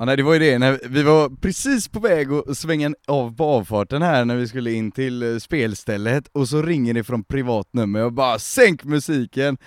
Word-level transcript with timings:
Ja 0.00 0.06
nej 0.06 0.16
det 0.16 0.22
var 0.22 0.32
ju 0.32 0.38
det, 0.38 0.58
när 0.58 0.80
vi 0.88 1.02
var 1.02 1.28
precis 1.28 1.88
på 1.88 2.00
väg 2.00 2.32
att 2.32 2.58
svänga 2.58 2.94
av 3.06 3.36
på 3.36 3.44
avfarten 3.44 4.02
här 4.02 4.24
när 4.24 4.36
vi 4.36 4.48
skulle 4.48 4.72
in 4.72 4.92
till 4.92 5.22
eh, 5.22 5.38
spelstället 5.38 6.28
och 6.32 6.48
så 6.48 6.62
ringer 6.62 6.94
det 6.94 7.04
från 7.04 7.24
privat 7.24 7.68
nummer 7.72 8.04
och 8.04 8.12
bara 8.12 8.38
sänk 8.38 8.84
musiken! 8.84 9.58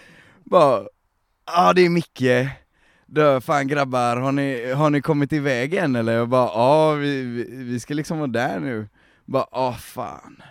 Bara, 0.44 0.78
ja 0.80 0.88
ah, 1.46 1.74
det 1.74 1.86
är 1.86 1.90
Micke, 1.90 2.50
Dö, 3.06 3.42
fan 3.42 3.68
grabbar, 3.68 4.18
har 4.18 4.32
ni, 4.32 4.72
har 4.72 4.90
ni 4.90 5.02
kommit 5.02 5.34
iväg 5.34 5.74
än 5.74 5.96
eller? 5.96 6.14
Jag 6.14 6.30
bara 6.30 6.48
ja, 6.48 6.94
vi, 6.94 7.22
vi, 7.22 7.64
vi 7.64 7.80
ska 7.80 7.94
liksom 7.94 8.18
vara 8.18 8.28
där 8.28 8.60
nu. 8.60 8.88
Bara 9.26 9.46
ah 9.52 9.74
fan. 9.74 10.42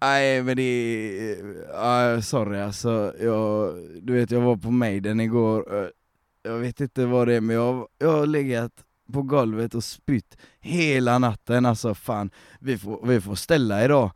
Nej 0.00 0.42
men 0.42 0.56
det 0.56 0.62
är, 0.62 1.36
ah, 1.74 2.22
sorry 2.22 2.60
alltså, 2.60 3.14
jag, 3.20 3.74
du 4.02 4.12
vet 4.12 4.30
jag 4.30 4.40
var 4.40 4.56
på 4.56 4.70
Maiden 4.70 5.20
igår, 5.20 5.82
eh, 5.82 5.88
jag 6.42 6.58
vet 6.58 6.80
inte 6.80 7.06
vad 7.06 7.28
det 7.28 7.34
är 7.34 7.40
men 7.40 7.56
jag, 7.56 7.88
jag 7.98 8.12
har 8.12 8.26
legat 8.26 8.83
på 9.12 9.22
golvet 9.22 9.74
och 9.74 9.84
spytt 9.84 10.36
hela 10.60 11.18
natten 11.18 11.66
alltså 11.66 11.94
fan, 11.94 12.30
vi 12.60 12.78
får, 12.78 13.06
vi 13.06 13.20
får 13.20 13.34
ställa 13.34 13.84
idag. 13.84 14.10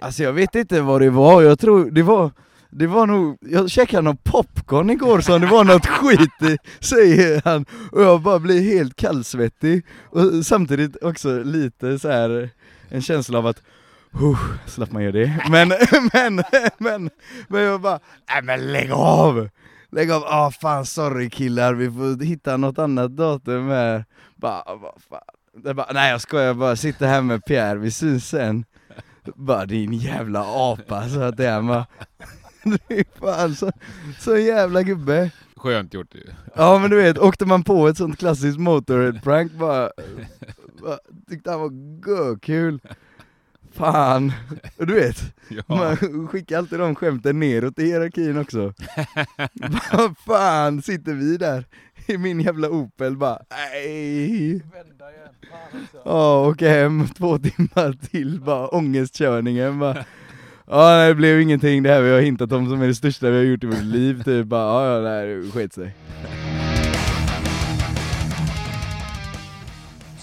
Alltså 0.00 0.22
jag 0.22 0.32
vet 0.32 0.54
inte 0.54 0.80
vad 0.80 1.00
det 1.00 1.10
var, 1.10 1.42
jag 1.42 1.58
tror 1.58 1.90
det 1.90 2.02
var 2.02 2.30
det 2.76 2.86
var 2.86 3.06
nog, 3.06 3.38
jag 3.40 3.70
käkade 3.70 4.02
någon 4.02 4.16
popcorn 4.16 4.90
igår 4.90 5.20
som 5.20 5.40
det 5.40 5.46
var 5.46 5.64
något 5.64 5.86
skit 5.86 6.42
i, 6.42 6.56
säger 6.80 7.42
han, 7.44 7.64
och 7.92 8.02
jag 8.02 8.22
bara 8.22 8.38
blir 8.38 8.62
helt 8.62 8.96
kallsvettig, 8.96 9.86
och 10.02 10.46
samtidigt 10.46 11.02
också 11.02 11.42
lite 11.42 11.98
så 11.98 12.08
här 12.08 12.50
en 12.88 13.02
känsla 13.02 13.38
av 13.38 13.46
att 13.46 13.62
Oh, 14.12 14.40
slapp 14.66 14.92
man 14.92 15.02
göra 15.02 15.12
det. 15.12 15.46
Men, 15.50 15.68
men, 16.12 16.42
men, 16.78 17.10
men 17.48 17.62
jag 17.62 17.80
bara, 17.80 18.00
nej 18.28 18.42
men 18.42 18.72
lägg 18.72 18.92
av! 18.92 19.48
Lägg 19.94 20.10
av, 20.10 20.24
ah 20.26 20.50
fan 20.50 20.86
sorry 20.86 21.30
killar, 21.30 21.74
vi 21.74 21.90
får 21.90 22.24
hitta 22.24 22.56
något 22.56 22.78
annat 22.78 23.16
datum 23.16 23.68
här. 23.68 24.04
Bara, 24.36 24.62
vad 24.76 24.92
fan. 25.10 25.74
Bara, 25.76 25.92
nej 25.92 26.10
jag 26.10 26.20
skojar 26.20 26.54
bara, 26.54 26.76
sitter 26.76 27.06
här 27.06 27.22
med 27.22 27.44
Pierre, 27.44 27.78
vi 27.78 27.90
syns 27.90 28.28
sen. 28.28 28.64
Bara 29.34 29.66
din 29.66 29.92
jävla 29.92 30.44
apa, 30.46 31.08
så 31.08 31.20
att 31.20 31.36
det 31.36 31.46
är 31.46 31.60
man. 31.60 31.84
Det 32.88 32.98
är 32.98 33.04
fan 33.20 33.54
så, 33.54 33.72
så 34.20 34.36
jävla 34.36 34.82
gubbe. 34.82 35.30
Skönt 35.56 35.94
gjort 35.94 36.14
ju. 36.14 36.22
Ja 36.54 36.78
men 36.78 36.90
du 36.90 36.96
vet, 36.96 37.18
åkte 37.18 37.46
man 37.46 37.64
på 37.64 37.88
ett 37.88 37.96
sånt 37.96 38.18
klassiskt 38.18 38.58
motorhead-prank 38.58 39.52
bara, 39.52 39.90
bara 40.82 40.98
tyckte 41.28 41.50
han 41.50 41.60
var 41.60 42.38
kul. 42.38 42.80
Fan, 43.76 44.32
du 44.78 44.94
vet, 44.94 45.16
Ja. 45.48 45.62
man 45.68 46.28
skickar 46.28 46.58
alltid 46.58 46.78
de 46.78 46.94
skämten 46.94 47.40
neråt 47.40 47.78
i 47.78 47.84
hierarkin 47.84 48.38
också. 48.38 48.72
Vad 49.92 50.18
fan 50.26 50.82
sitter 50.82 51.14
vi 51.14 51.36
där 51.36 51.64
i 52.06 52.18
min 52.18 52.40
jävla 52.40 52.68
Opel 52.68 53.16
bara, 53.16 53.38
nej. 53.50 54.62
Ja, 56.04 56.46
åka 56.48 56.68
hem 56.68 57.08
två 57.08 57.38
timmar 57.38 58.06
till 58.10 58.40
bara, 58.40 58.68
ångestkörningen 58.68 59.78
bara. 59.78 60.04
Ja 60.66 61.08
det 61.08 61.14
blev 61.14 61.40
ingenting 61.40 61.82
det 61.82 61.90
här 61.90 62.00
vi 62.02 62.10
har 62.12 62.20
hintat 62.20 62.52
om 62.52 62.68
som 62.68 62.82
är 62.82 62.86
det 62.86 62.94
största 62.94 63.30
vi 63.30 63.36
har 63.36 63.44
gjort 63.44 63.64
i 63.64 63.66
vårt 63.66 63.82
liv 63.82 64.22
typ 64.22 64.46
bara, 64.46 64.86
ja 64.86 65.08
ja 65.10 65.24
det 65.26 65.50
sket 65.50 65.72
sig. 65.72 65.94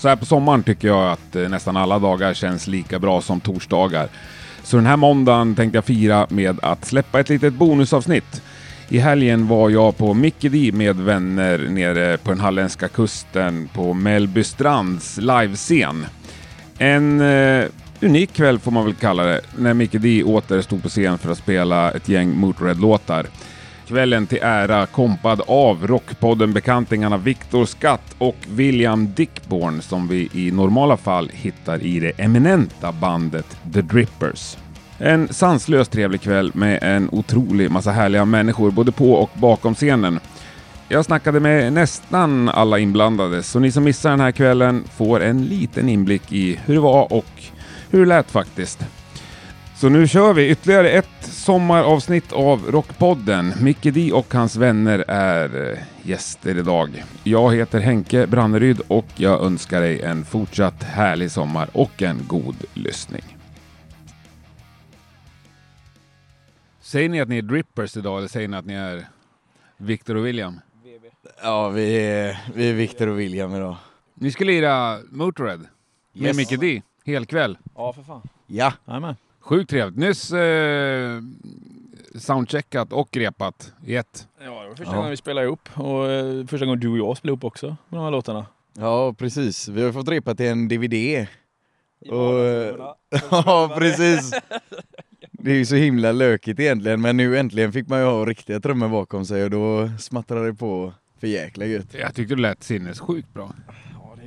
Så 0.01 0.07
här 0.07 0.15
på 0.15 0.25
sommaren 0.25 0.63
tycker 0.63 0.87
jag 0.87 1.11
att 1.11 1.35
eh, 1.35 1.49
nästan 1.49 1.77
alla 1.77 1.99
dagar 1.99 2.33
känns 2.33 2.67
lika 2.67 2.99
bra 2.99 3.21
som 3.21 3.39
torsdagar. 3.39 4.07
Så 4.63 4.77
den 4.77 4.85
här 4.85 4.97
måndagen 4.97 5.55
tänkte 5.55 5.77
jag 5.77 5.85
fira 5.85 6.27
med 6.29 6.59
att 6.61 6.85
släppa 6.85 7.19
ett 7.19 7.29
litet 7.29 7.53
bonusavsnitt. 7.53 8.41
I 8.89 8.97
helgen 8.97 9.47
var 9.47 9.69
jag 9.69 9.97
på 9.97 10.13
Mikkedi 10.13 10.71
med 10.71 10.95
vänner 10.95 11.57
nere 11.57 12.17
på 12.17 12.31
den 12.31 12.39
halländska 12.39 12.87
kusten 12.87 13.69
på 13.73 13.93
Mellbystrands 13.93 15.17
livescen. 15.17 16.05
En 16.77 17.21
eh, 17.21 17.65
unik 17.99 18.33
kväll 18.33 18.59
får 18.59 18.71
man 18.71 18.85
väl 18.85 18.93
kalla 18.93 19.23
det, 19.23 19.41
när 19.57 19.73
Mikkedi 19.73 20.23
åter 20.23 20.61
stod 20.61 20.83
på 20.83 20.89
scen 20.89 21.17
för 21.17 21.31
att 21.31 21.37
spela 21.37 21.91
ett 21.91 22.09
gäng 22.09 22.35
Motörhead-låtar. 22.35 23.25
Kvällen 23.91 24.27
till 24.27 24.39
ära 24.41 24.85
kompad 24.85 25.41
av 25.47 25.87
Rockpodden-bekantingarna 25.87 27.17
Viktor 27.17 27.65
Skatt 27.65 28.15
och 28.17 28.35
William 28.49 29.13
Dickborn 29.13 29.81
som 29.81 30.07
vi 30.07 30.29
i 30.33 30.51
normala 30.51 30.97
fall 30.97 31.31
hittar 31.33 31.83
i 31.83 31.99
det 31.99 32.11
eminenta 32.17 32.91
bandet 32.91 33.57
The 33.73 33.81
Drippers. 33.81 34.57
En 34.97 35.33
sanslöst 35.33 35.91
trevlig 35.91 36.21
kväll 36.21 36.51
med 36.53 36.79
en 36.81 37.09
otrolig 37.11 37.71
massa 37.71 37.91
härliga 37.91 38.25
människor 38.25 38.71
både 38.71 38.91
på 38.91 39.13
och 39.13 39.29
bakom 39.33 39.75
scenen. 39.75 40.19
Jag 40.87 41.05
snackade 41.05 41.39
med 41.39 41.73
nästan 41.73 42.49
alla 42.49 42.79
inblandade, 42.79 43.43
så 43.43 43.59
ni 43.59 43.71
som 43.71 43.83
missar 43.83 44.09
den 44.09 44.19
här 44.19 44.31
kvällen 44.31 44.83
får 44.97 45.23
en 45.23 45.45
liten 45.45 45.89
inblick 45.89 46.31
i 46.31 46.59
hur 46.65 46.73
det 46.73 46.79
var 46.79 47.13
och 47.13 47.43
hur 47.89 47.99
det 47.99 48.05
lät 48.05 48.31
faktiskt. 48.31 48.85
Så 49.81 49.89
nu 49.89 50.07
kör 50.07 50.33
vi 50.33 50.49
ytterligare 50.49 50.89
ett 50.89 51.23
sommaravsnitt 51.23 52.31
av 52.31 52.71
Rockpodden. 52.71 53.53
Micke 53.61 53.83
Di 53.93 54.11
och 54.11 54.33
hans 54.33 54.55
vänner 54.55 55.05
är 55.07 55.71
eh, 55.71 55.77
gäster 56.03 56.57
idag. 56.57 57.03
Jag 57.23 57.55
heter 57.55 57.79
Henke 57.79 58.27
Branneryd 58.27 58.81
och 58.87 59.05
jag 59.15 59.41
önskar 59.43 59.81
dig 59.81 60.01
en 60.01 60.25
fortsatt 60.25 60.83
härlig 60.83 61.31
sommar 61.31 61.69
och 61.73 62.01
en 62.01 62.19
god 62.27 62.55
lyssning. 62.73 63.37
Säger 66.81 67.09
ni 67.09 67.21
att 67.21 67.29
ni 67.29 67.37
är 67.37 67.41
drippers 67.41 67.97
idag 67.97 68.17
eller 68.17 68.27
säger 68.27 68.47
ni 68.47 68.57
att 68.57 68.65
ni 68.65 68.73
är 68.73 69.07
Victor 69.77 70.15
och 70.15 70.25
William? 70.25 70.59
Ja 71.43 71.69
vi 71.69 71.95
är, 71.97 72.37
vi 72.55 72.69
är 72.69 72.73
Victor 72.73 73.07
och 73.07 73.19
William 73.19 73.55
idag. 73.55 73.75
Ni 74.13 74.31
ska 74.31 74.45
lira 74.45 74.99
Motörhead 75.09 75.57
med 76.13 76.27
Yes. 76.27 76.37
Micke 76.37 76.59
Di, 76.59 76.83
hel 77.05 77.25
kväll. 77.25 77.57
Ja, 77.75 77.93
för 77.93 78.03
fan. 78.03 78.21
Ja, 78.47 78.73
Jajamän. 78.85 79.15
Sjukt 79.41 79.69
trevligt. 79.69 79.97
Nyss 79.97 80.31
eh, 80.31 81.21
soundcheckat 82.15 82.93
och 82.93 83.17
repat 83.17 83.73
i 83.85 83.95
ett. 83.95 84.27
Ja, 84.39 84.45
det 84.63 84.67
var 84.69 84.75
första 84.75 84.91
Ja. 84.91 84.95
gången 84.97 85.11
vi 85.11 85.17
spelade 85.17 85.47
ihop 85.47 85.69
och 85.73 86.09
eh, 86.11 86.45
första 86.45 86.65
gången 86.65 86.79
du 86.79 86.89
och 86.89 86.97
jag 86.97 87.17
spelade 87.17 87.31
ihop 87.33 87.43
också 87.43 87.67
med 87.67 87.99
de 87.99 88.03
här 88.03 88.11
låtarna. 88.11 88.45
ja 88.77 89.13
precis. 89.17 89.67
Vi 89.67 89.81
har 89.83 89.91
fått 89.91 90.07
repa 90.09 90.35
till 90.35 90.45
en 90.45 90.67
DVD. 90.67 91.27
Och, 92.09 92.35
ja 93.31 93.75
precis. 93.77 94.33
Det 95.31 95.51
är 95.51 95.55
ju 95.55 95.65
så 95.65 95.75
himla 95.75 96.11
lökigt 96.11 96.59
egentligen, 96.59 97.01
men 97.01 97.17
nu 97.17 97.37
äntligen 97.37 97.71
fick 97.73 97.87
man 97.87 97.99
ju 97.99 98.05
ha 98.05 98.25
riktiga 98.25 98.59
trummor 98.59 98.87
bakom 98.89 99.25
sig 99.25 99.43
och 99.43 99.49
då 99.49 99.89
smattrade 99.99 100.47
det 100.47 100.53
på 100.53 100.93
för 101.19 101.27
jäkla 101.27 101.65
gött. 101.65 101.93
Jag 101.93 102.15
tyckte 102.15 102.35
det 102.35 102.41
lät 102.41 102.63
sinnessjukt 102.63 103.33
bra. 103.33 103.53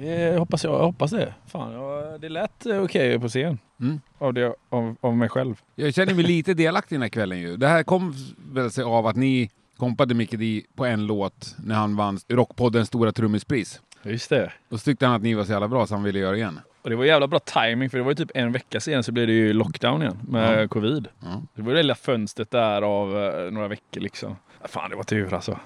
Det 0.00 0.38
hoppas 0.38 0.64
jag. 0.64 0.74
Jag 0.74 0.84
hoppas 0.84 1.10
det. 1.10 1.34
Fan, 1.46 1.72
det 2.20 2.28
lät 2.28 2.66
eh, 2.66 2.82
okej 2.82 3.20
på 3.20 3.28
scen. 3.28 3.58
Mm. 3.80 4.00
Av, 4.18 4.34
det, 4.34 4.54
av, 4.70 4.96
av 5.00 5.16
mig 5.16 5.28
själv. 5.28 5.60
Jag 5.74 5.94
känner 5.94 6.14
mig 6.14 6.24
lite 6.24 6.54
delaktig 6.54 6.94
den 6.96 7.02
här 7.02 7.08
kvällen 7.08 7.38
ju. 7.40 7.56
Det 7.56 7.68
här 7.68 7.82
kom 7.82 8.14
väl 8.52 8.70
sig 8.70 8.84
av 8.84 9.06
att 9.06 9.16
ni 9.16 9.50
kompade 9.76 10.14
Micke 10.14 10.30
Di 10.38 10.66
på 10.76 10.84
en 10.84 11.06
låt 11.06 11.54
när 11.64 11.74
han 11.74 11.96
vann 11.96 12.18
Rockpoddens 12.28 12.88
stora 12.88 13.12
trummispris. 13.12 13.80
Just 14.02 14.30
det. 14.30 14.52
Och 14.70 14.80
så 14.80 14.84
tyckte 14.84 15.06
han 15.06 15.14
att 15.14 15.22
ni 15.22 15.34
var 15.34 15.44
så 15.44 15.52
jävla 15.52 15.68
bra 15.68 15.86
så 15.86 15.94
han 15.94 16.02
ville 16.02 16.18
göra 16.18 16.36
igen. 16.36 16.60
Och 16.82 16.90
det 16.90 16.96
var 16.96 17.04
jävla 17.04 17.26
bra 17.26 17.38
timing 17.38 17.90
för 17.90 17.98
det 17.98 18.04
var 18.04 18.10
ju 18.10 18.14
typ 18.14 18.30
en 18.34 18.52
vecka 18.52 18.80
sen 18.80 19.02
så 19.02 19.12
blev 19.12 19.26
det 19.26 19.32
ju 19.32 19.52
lockdown 19.52 20.02
igen 20.02 20.18
med 20.28 20.62
Ja. 20.62 20.68
covid. 20.68 21.08
Ja. 21.20 21.42
Det 21.54 21.62
var 21.62 21.72
det 21.72 21.82
lilla 21.82 21.94
fönstret 21.94 22.50
där 22.50 22.82
av 22.82 23.18
eh, 23.24 23.50
några 23.50 23.68
veckor 23.68 24.00
liksom. 24.00 24.36
Fan, 24.64 24.90
det 24.90 24.96
var 24.96 25.02
tur 25.04 25.34
alltså. 25.34 25.58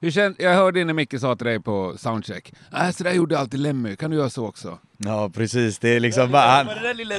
Hur 0.00 0.10
känd, 0.10 0.36
jag 0.38 0.54
hörde 0.54 0.84
när 0.84 0.92
Micke 0.94 1.20
sa 1.20 1.36
till 1.36 1.46
dig 1.46 1.60
på 1.60 1.94
soundcheck, 1.98 2.52
äh, 2.72 2.90
så 2.90 3.04
där 3.04 3.12
gjorde 3.12 3.38
alltid 3.38 3.60
Lemmy, 3.60 3.96
kan 3.96 4.10
du 4.10 4.16
göra 4.16 4.30
så 4.30 4.46
också? 4.46 4.78
Ja 4.98 5.30
precis, 5.34 5.78
det 5.78 5.88
är 5.96 6.00
liksom 6.00 6.30
bara 6.30 6.42
han, 6.46 6.66
det 6.66 6.74
där 6.82 6.94
lilla 6.94 7.14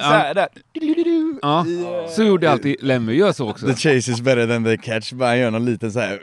Ja. 1.42 1.66
så 2.10 2.24
gjorde 2.24 2.52
alltid 2.52 2.76
Lemmy, 2.84 3.14
gör 3.14 3.32
så 3.32 3.50
också. 3.50 3.68
the 3.68 3.74
chase 3.74 4.12
is 4.12 4.22
better 4.22 4.48
than 4.48 4.64
the 4.64 4.78
catch, 4.78 5.14
bara 5.14 5.30
han 5.30 5.40
gör 5.40 5.52
någon 5.52 5.66
liten 5.66 5.92
så 5.92 6.00
här 6.00 6.22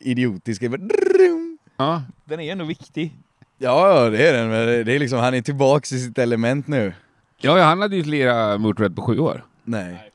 idiotisk... 0.00 0.62
Ja, 1.76 2.02
Den 2.24 2.40
är 2.40 2.52
ändå 2.52 2.64
viktig. 2.64 3.12
Ja, 3.58 4.02
ja 4.04 4.10
det 4.10 4.28
är 4.28 4.32
den, 4.32 4.48
men 4.48 4.66
det 4.86 4.92
är 4.94 4.98
liksom, 4.98 5.18
han 5.18 5.34
är 5.34 5.40
tillbaks 5.42 5.92
i 5.92 6.00
sitt 6.00 6.18
element 6.18 6.66
nu. 6.68 6.92
ja 7.40 7.62
han 7.62 7.80
hade 7.80 7.96
ju 7.96 8.02
lirat 8.02 8.60
Motörhead 8.60 8.90
på 8.94 9.02
sju 9.02 9.18
år. 9.18 9.44
Nej. 9.64 10.10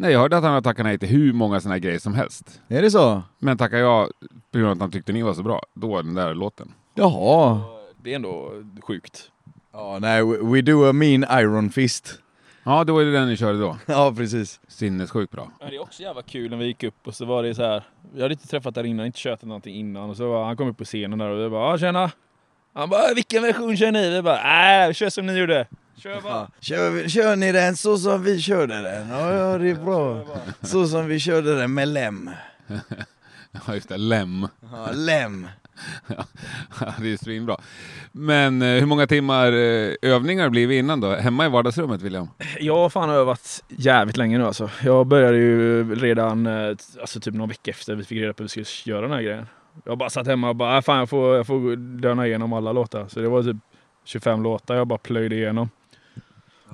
Nej, 0.00 0.12
jag 0.12 0.20
hörde 0.20 0.36
att 0.36 0.42
han 0.42 0.52
hade 0.52 0.64
tackat 0.64 0.84
nej 0.84 0.98
till 0.98 1.08
hur 1.08 1.32
många 1.32 1.60
såna 1.60 1.74
här 1.74 1.78
grejer 1.78 1.98
som 1.98 2.14
helst. 2.14 2.60
Är 2.68 2.82
det 2.82 2.90
så? 2.90 3.22
Men 3.38 3.58
tackar 3.58 3.78
jag 3.78 4.10
på 4.52 4.58
grund 4.58 4.66
av 4.66 4.72
att 4.72 4.80
han 4.80 4.90
tyckte 4.90 5.12
ni 5.12 5.22
var 5.22 5.34
så 5.34 5.42
bra, 5.42 5.62
då 5.74 6.02
den 6.02 6.14
där 6.14 6.34
låten. 6.34 6.72
Jaha. 6.94 7.60
Det 8.02 8.12
är 8.12 8.16
ändå 8.16 8.52
sjukt. 8.82 9.30
Ja, 9.72 9.98
nej, 10.00 10.24
we, 10.24 10.36
we 10.52 10.62
do 10.62 10.88
a 10.90 10.92
mean 10.92 11.24
iron 11.40 11.70
fist. 11.70 12.20
Ja, 12.62 12.84
det 12.84 12.92
var 12.92 13.00
ju 13.00 13.12
den 13.12 13.28
ni 13.28 13.36
körde 13.36 13.58
då. 13.58 13.76
Ja, 13.86 14.14
precis. 14.16 14.60
Sinnessjukt 14.68 15.32
bra. 15.32 15.50
Ja, 15.60 15.66
det 15.70 15.76
är 15.76 15.82
också 15.82 16.02
jävla 16.02 16.22
kul 16.22 16.50
när 16.50 16.56
vi 16.56 16.64
gick 16.64 16.82
upp 16.82 17.06
och 17.06 17.14
så 17.14 17.24
var 17.24 17.42
det 17.42 17.54
så 17.54 17.62
här. 17.62 17.82
Vi 18.14 18.22
hade 18.22 18.32
inte 18.32 18.48
träffat 18.48 18.74
där 18.74 18.84
innan, 18.84 19.06
inte 19.06 19.18
kört 19.18 19.42
någonting 19.42 19.74
innan 19.74 20.10
och 20.10 20.16
så 20.16 20.28
var, 20.28 20.44
han 20.44 20.56
kom 20.56 20.68
upp 20.68 20.78
på 20.78 20.84
scenen 20.84 21.18
där 21.18 21.28
och 21.28 21.44
vi 21.44 21.50
bara 21.50 21.70
ja 21.70 21.78
tjena. 21.78 22.10
Han 22.72 22.90
bara 22.90 23.14
vilken 23.14 23.42
version 23.42 23.76
kör 23.76 23.92
ni? 23.92 24.10
Vi 24.10 24.22
bara 24.22 24.86
äh, 24.86 24.92
kör 24.92 25.10
som 25.10 25.26
ni 25.26 25.38
gjorde. 25.38 25.66
Kör 26.02 26.20
bara. 26.20 26.50
Kör, 26.60 27.08
kör 27.08 27.36
ni 27.36 27.52
den 27.52 27.76
så 27.76 27.98
som 27.98 28.22
vi 28.22 28.40
körde 28.40 28.82
den? 28.82 29.08
Ja, 29.08 29.32
ja, 29.32 29.58
det 29.58 29.70
är 29.70 29.74
bra. 29.74 30.24
Så 30.62 30.86
som 30.86 31.06
vi 31.06 31.20
körde 31.20 31.58
den 31.58 31.74
med 31.74 31.88
lem. 31.88 32.30
Ja, 33.66 33.74
just 33.74 33.88
det. 33.88 33.96
Lem. 33.96 34.48
Ja, 34.72 34.88
lem. 34.94 35.46
Ja, 36.80 36.94
det 37.00 37.12
är 37.12 37.16
svinbra. 37.16 37.56
Men 38.12 38.62
eh, 38.62 38.68
hur 38.68 38.86
många 38.86 39.06
timmar 39.06 39.52
eh, 39.52 39.92
övningar 40.02 40.48
blir 40.48 40.66
vi 40.66 40.78
innan 40.78 41.00
då? 41.00 41.14
Hemma 41.14 41.46
i 41.46 41.48
vardagsrummet 41.48 42.02
William? 42.02 42.28
Jag 42.60 42.76
har 42.76 42.90
fan 42.90 43.10
övat 43.10 43.64
jävligt 43.68 44.16
länge 44.16 44.38
nu 44.38 44.44
alltså. 44.46 44.70
Jag 44.84 45.06
började 45.06 45.36
ju 45.36 45.94
redan 45.94 46.46
eh, 46.46 46.76
alltså 47.00 47.20
typ 47.20 47.34
någon 47.34 47.48
vecka 47.48 47.70
efter 47.70 47.94
vi 47.94 48.04
fick 48.04 48.18
reda 48.20 48.32
på 48.32 48.42
att 48.44 48.56
vi 48.56 48.64
skulle 48.64 48.94
göra 48.96 49.02
den 49.06 49.14
här 49.16 49.22
grejen. 49.22 49.46
Jag 49.84 49.98
bara 49.98 50.10
satt 50.10 50.26
hemma 50.26 50.48
och 50.48 50.56
bara, 50.56 50.76
"Ah, 50.78 50.82
fan 50.82 50.98
jag 50.98 51.08
får, 51.10 51.36
jag 51.36 51.46
får 51.46 51.76
döna 51.76 52.26
igenom 52.26 52.52
alla 52.52 52.72
låtar. 52.72 53.06
Så 53.08 53.20
det 53.20 53.28
var 53.28 53.42
typ 53.42 53.56
25 54.04 54.42
låtar 54.42 54.74
jag 54.74 54.86
bara 54.86 54.98
plöjde 54.98 55.34
igenom. 55.36 55.70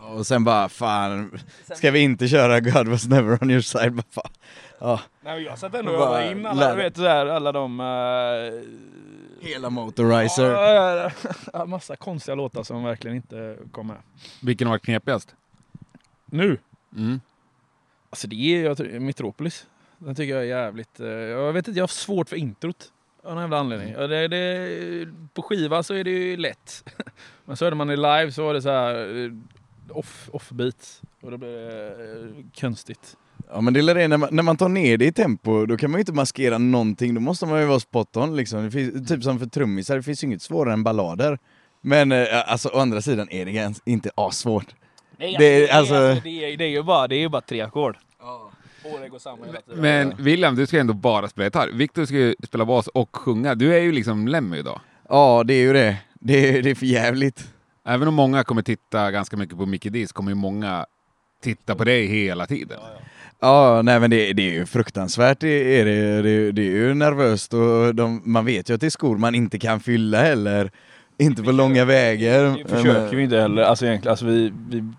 Och 0.09 0.27
sen 0.27 0.45
bara 0.45 0.69
fan, 0.69 1.39
ska 1.75 1.91
vi 1.91 2.01
inte 2.01 2.29
köra 2.29 2.61
God 2.61 2.89
was 2.89 3.07
never 3.09 3.43
on 3.43 3.51
your 3.51 3.61
side? 3.61 3.93
Bara, 3.93 4.05
fan. 4.11 4.31
Ja, 4.79 5.01
Nej, 5.23 5.35
men 5.35 5.45
jag 5.45 5.59
satt 5.59 5.75
ändå 5.75 5.93
Och 5.93 6.03
övade 6.03 6.31
in 6.31 6.47
alla, 6.47 6.71
du 6.71 6.83
vet, 6.83 6.97
så 6.97 7.03
här, 7.03 7.27
alla 7.27 7.53
de... 7.53 7.81
Uh, 7.81 8.63
hela 9.41 9.71
Motorizer. 9.71 10.51
ja, 11.53 11.67
massa 11.67 11.97
konstiga 11.97 12.35
låtar 12.35 12.63
som 12.63 12.85
verkligen 12.85 13.17
inte 13.17 13.57
kom 13.73 13.87
med. 13.87 13.97
Vilken 14.43 14.67
har 14.67 14.75
varit 14.75 14.85
knepigast? 14.85 15.35
Nu? 16.27 16.59
Mm. 16.97 17.21
Alltså 18.11 18.27
det 18.29 18.37
är 18.37 18.65
jag 18.65 18.77
tror, 18.77 18.99
Metropolis. 19.01 19.67
Den 19.99 20.15
tycker 20.15 20.35
jag 20.35 20.43
är 20.43 20.49
jävligt... 20.49 21.01
eh, 21.01 21.07
jag 21.07 21.53
vet 21.53 21.69
inte, 21.69 21.79
jag 21.79 21.83
har 21.83 21.89
svårt 21.89 22.29
för 22.29 22.37
introt. 22.37 22.93
Av 23.25 23.35
någon 23.35 23.43
jävla 23.43 23.59
anledning. 23.59 23.95
Ja, 23.99 24.07
Det, 24.07 24.29
det, 24.29 25.09
på 25.35 25.43
skiva 25.43 25.83
så 25.83 25.95
är 25.95 26.05
det 26.05 26.11
ju 26.11 26.37
lätt. 26.37 26.85
Men 27.45 27.57
så 27.57 27.65
hörde 27.65 27.77
man 27.77 27.91
i 27.91 27.97
live 27.97 28.33
så 28.33 28.45
var 28.45 28.55
det 28.55 28.63
så 28.63 28.71
här 28.71 29.25
eh, 29.25 29.31
off, 29.91 30.29
offbeat. 30.33 31.03
Och 31.23 31.31
då 31.31 31.37
blev 31.39 31.51
det 31.51 31.87
eh, 31.89 32.61
konstigt. 32.61 33.17
Ja 33.53 33.61
men 33.61 33.75
det 33.75 33.81
är 33.81 33.95
det, 33.95 34.09
när 34.09 34.17
man, 34.17 34.29
när 34.33 34.43
man 34.43 34.57
tar 34.57 34.69
ner 34.69 34.97
det 34.97 35.05
i 35.07 35.13
tempo, 35.13 35.67
då 35.67 35.77
kan 35.77 35.91
man 35.91 35.99
ju 35.99 36.01
inte 36.03 36.13
maskera 36.13 36.59
någonting, 36.59 37.15
då 37.15 37.21
måste 37.21 37.47
man 37.47 37.61
ju 37.61 37.67
vara 37.67 37.81
spot 37.81 38.17
on 38.17 38.37
liksom. 38.37 38.65
Det 38.65 38.71
finns, 38.71 39.09
typ 39.09 39.23
som 39.23 39.39
för 39.39 39.47
trummisar, 39.47 39.97
det 39.97 40.03
finns 40.03 40.25
ju 40.25 40.27
inget 40.27 40.43
svårare 40.43 40.73
än 40.73 40.83
ballader. 40.85 41.39
Men 41.81 42.13
eh, 42.13 42.27
alltså 42.53 42.69
å 42.69 42.79
andra 42.79 43.03
sidan 43.03 43.29
är 43.31 43.45
det 43.45 43.75
inte 43.85 44.11
assvårt. 44.15 44.67
Nej, 45.19 45.37
Det 45.39 45.69
är- 45.71 45.75
alltså- 45.77 46.21
det, 46.25 46.53
är, 46.53 46.57
det 46.57 46.65
är 46.65 46.69
ju 46.69 46.83
bara, 46.83 47.09
det 47.09 47.17
är 47.17 47.21
ju 47.21 47.29
bara 47.29 47.43
tre 47.43 47.61
ackord. 47.61 47.97
Det. 49.67 49.77
Men 49.77 50.15
William, 50.19 50.57
du 50.57 50.67
ska 50.67 50.79
ändå 50.81 50.95
bara 50.95 51.29
spela 51.29 51.45
gitarr. 51.45 51.69
Viktor 51.73 52.05
ska 52.05 52.15
ju 52.15 52.35
spela 52.47 52.65
bas 52.65 52.89
och 52.89 53.17
sjunga. 53.17 53.55
Du 53.55 53.75
är 53.77 53.81
ju 53.81 53.93
liksom 53.93 54.29
Lemmy 54.29 54.57
idag. 54.59 54.81
Ja 55.09 55.45
det 55.47 55.55
är 55.55 55.61
ju 55.63 55.73
det. 55.73 55.97
Det 56.15 56.49
är, 56.59 56.63
det 56.63 56.71
är 56.71 56.75
för 56.75 56.87
jävligt. 56.87 57.54
Även 57.87 58.09
om 58.09 58.15
många 58.15 58.45
kommer 58.45 58.63
titta 58.63 59.11
ganska 59.11 59.37
mycket 59.37 59.59
på 59.59 59.67
Mickey 59.67 59.91
D 59.91 60.07
så 60.09 60.15
kommer 60.15 60.31
ju 60.31 60.35
många 60.35 60.87
titta 61.43 61.75
på 61.75 61.85
dig 61.85 62.07
hela 62.07 62.47
tiden. 62.47 62.79
Ja, 63.41 63.83
nej 63.83 64.01
men 64.01 64.11
det, 64.11 64.33
det 64.33 64.43
är 64.43 64.53
ju 64.53 64.67
fruktansvärt. 64.67 65.41
Det 65.41 65.81
är, 65.81 65.85
det, 65.85 66.23
det, 66.23 66.53
det 66.53 66.63
är 66.63 66.71
ju 66.71 66.95
nervöst 66.95 67.55
och 67.55 67.95
de, 67.95 68.23
man 68.25 68.45
vet 68.45 68.71
ju 68.71 68.75
att 68.75 68.81
det 68.81 68.87
är 68.87 68.91
skor 68.91 69.19
man 69.19 69.35
inte 69.35 69.59
kan 69.59 69.81
fylla 69.81 70.23
heller. 70.23 70.71
Inte 71.19 71.43
på 71.43 71.53
långa 71.53 71.85
vägar. 71.85 72.59
Det 72.59 72.69
försöker 72.69 73.17
vi 73.17 73.23
inte 73.23 73.41
heller. 73.41 73.63
Alltså 73.63 73.87
egentligen, 73.87 74.11
alltså 74.11 74.27
vi, 74.27 74.53
vi, 74.69 74.93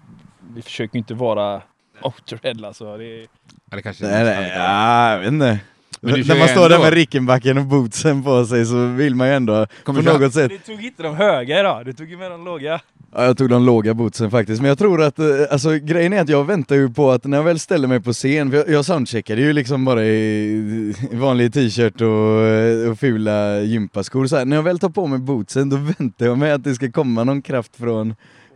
vi 0.56 0.62
försöker 0.62 0.98
inte 0.98 1.14
vara 1.14 1.62
Motorhead 2.04 2.68
alltså. 2.68 2.98
Det 2.98 3.06
är, 3.06 3.28
Eller 3.72 3.82
kanske 3.82 4.06
Nej, 4.06 4.24
nej, 4.24 4.54
ja, 4.56 5.12
jag 5.12 5.20
vet 5.20 5.28
inte. 5.28 5.60
När 6.02 6.40
man 6.40 6.48
står 6.48 6.70
där 6.70 6.80
med 6.80 6.94
Rickenbacken 6.94 7.58
och 7.58 7.66
bootsen 7.66 8.24
på 8.24 8.46
sig 8.46 8.66
så 8.66 8.86
vill 8.86 9.16
man 9.16 9.28
ju 9.28 9.34
ändå 9.34 9.68
Kommer 9.84 10.04
på 10.04 10.20
något 10.20 10.34
sätt... 10.34 10.52
du 10.52 10.58
tog 10.58 10.86
inte 10.86 11.04
de 11.04 11.16
höga 11.16 11.60
idag, 11.60 11.86
du 11.86 11.94
tog 11.94 12.10
ju 12.10 12.18
med 12.18 12.32
de 12.32 12.46
låga. 12.46 12.80
Ja, 13.14 13.26
jag 13.26 13.38
tog 13.38 13.50
de 13.50 13.66
låga 13.66 13.94
bootsen 13.94 14.32
faktiskt, 14.32 14.62
men 14.62 14.70
jag 14.70 14.78
tror 14.78 15.02
att, 15.04 15.20
eh, 15.20 15.26
alltså 15.52 15.74
grejen 15.74 16.14
är 16.14 16.22
att 16.22 16.30
jag 16.30 16.44
väntar 16.44 16.76
ju 16.76 16.90
på 16.90 17.12
att 17.12 17.24
när 17.24 17.38
jag 17.38 17.44
väl 17.44 17.60
ställer 17.60 17.88
mig 17.88 18.02
på 18.02 18.14
scen, 18.14 18.52
för 18.52 18.58
jag, 18.58 18.70
jag 18.70 18.86
soundcheckade 18.86 19.42
ju 19.42 19.54
liksom 19.54 19.86
bara 19.86 20.04
i, 20.04 20.94
i 21.12 21.16
vanlig 21.16 21.54
t-shirt 21.54 22.02
och, 22.02 22.42
eh, 22.42 22.92
och 22.92 23.00
fula 23.00 23.60
gympaskor 23.60 24.28
så 24.28 24.38
här. 24.38 24.46
När 24.46 24.56
jag 24.56 24.64
väl 24.64 24.80
tar 24.80 24.90
på 24.90 25.08
mig 25.08 25.20
bootsen 25.20 25.70
då 25.70 25.78
väntar 25.78 26.26
jag 26.26 26.38
mig 26.38 26.52
att 26.52 26.64
det 26.64 26.76
ska 26.76 26.92
komma 26.92 27.24
någon 27.24 27.42
kraft 27.42 27.76
från, 27.76 28.16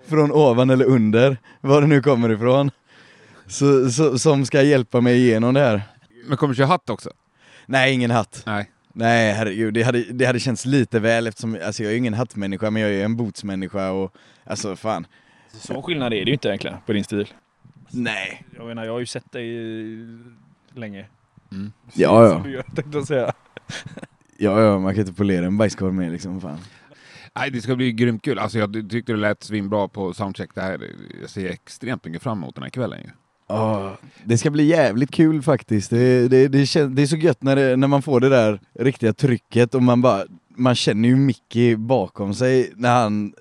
från 0.10 0.32
ovan 0.32 0.70
eller 0.70 0.86
under, 0.86 1.38
var 1.62 1.82
det 1.82 1.88
nu 1.88 2.02
kommer 2.02 2.32
ifrån. 2.32 2.72
Så, 3.48 3.90
så, 3.90 4.20
som 4.20 4.46
ska 4.46 4.62
hjälpa 4.62 5.02
mig 5.02 5.18
igenom 5.18 5.54
det 5.54 5.60
här. 5.60 5.82
Men 6.28 6.38
kommer 6.38 6.54
du 6.54 6.58
köra 6.58 6.68
hatt 6.68 6.90
också? 6.90 7.10
Nej, 7.70 7.94
ingen 7.94 8.12
hatt. 8.12 8.44
Nej. 8.46 8.72
Nej 8.94 9.34
herregud, 9.34 9.74
det 9.74 9.84
hade, 9.84 10.04
det 10.04 10.26
hade 10.26 10.40
känts 10.40 10.66
lite 10.66 11.00
väl 11.00 11.28
eftersom, 11.28 11.58
alltså 11.66 11.84
jag 11.84 11.90
är 11.90 11.94
ju 11.94 11.98
ingen 11.98 12.14
hattmänniska 12.14 12.72
men 12.72 12.82
jag 12.82 12.92
är 12.92 13.06
en 13.06 13.18
bootsmänniska 13.18 13.92
och 13.92 14.14
alltså 14.44 14.76
fan. 14.76 15.08
Så 15.54 15.82
skillnad 15.82 16.14
är 16.14 16.26
det 16.26 16.30
ju 16.30 16.34
inte 16.34 16.48
egentligen 16.48 16.78
på 16.86 16.94
din 16.94 17.04
stil. 17.04 17.28
Nej. 17.90 18.46
Jag 18.56 18.68
menar, 18.68 18.86
jag 18.86 18.92
har 18.92 19.00
ju 19.00 19.06
sett 19.06 19.32
dig 19.32 19.58
länge. 20.74 21.06
Mm. 21.52 21.72
Ja, 21.94 22.24
ja. 22.24 22.42
Som 22.42 22.52
gör, 22.52 22.62
tänkte 22.62 22.98
jag 22.98 23.08
säga. 23.08 23.34
Ja, 24.42 24.62
ja, 24.62 24.80
man 24.80 24.94
kan 24.94 25.02
inte 25.02 25.14
polera 25.14 25.46
en 25.46 25.58
bajskorv 25.58 25.94
med 25.94 26.12
liksom, 26.12 26.42
fan. 26.42 26.58
Nej, 27.36 27.52
det 27.52 27.62
ska 27.62 27.76
bli 27.76 27.92
grymt 27.92 28.24
kul. 28.24 28.40
Alltså, 28.40 28.60
jag 28.60 28.90
tyckte 28.90 29.12
det 29.12 29.18
lät 29.18 29.44
svinbra 29.44 29.88
på 29.88 30.14
soundcheck. 30.14 30.56
Det 30.56 30.62
här, 30.62 30.92
jag 31.22 31.30
ser 31.30 31.50
extremt 31.50 32.06
mycket 32.06 32.22
fram 32.22 32.38
emot 32.38 32.56
den 32.56 32.64
här 32.64 32.70
kvällen. 32.70 33.00
Ju. 33.00 33.10
Ja, 33.50 33.98
det 34.24 34.38
ska 34.38 34.50
bli 34.50 34.64
jävligt 34.64 35.12
kul 35.12 35.42
faktiskt. 35.42 35.90
Det, 35.90 36.28
det, 36.28 36.48
det, 36.48 36.66
kän, 36.66 36.96
det 36.96 37.02
är 37.02 37.06
så 37.06 37.16
gött 37.16 37.44
när, 37.44 37.56
det, 37.56 37.76
när 37.76 37.88
man 37.88 38.02
får 38.02 38.20
det 38.20 38.30
där 38.30 38.60
riktiga 38.80 39.14
trycket 39.14 39.76
och 39.76 39.84
man 39.84 40.02
bara, 40.02 40.24
man 40.56 40.76
känner 40.76 41.10
ju 41.10 41.16
Mickey 41.16 41.76
bakom 41.76 42.34
sig 42.34 42.72
när 42.76 43.02
han 43.02 43.34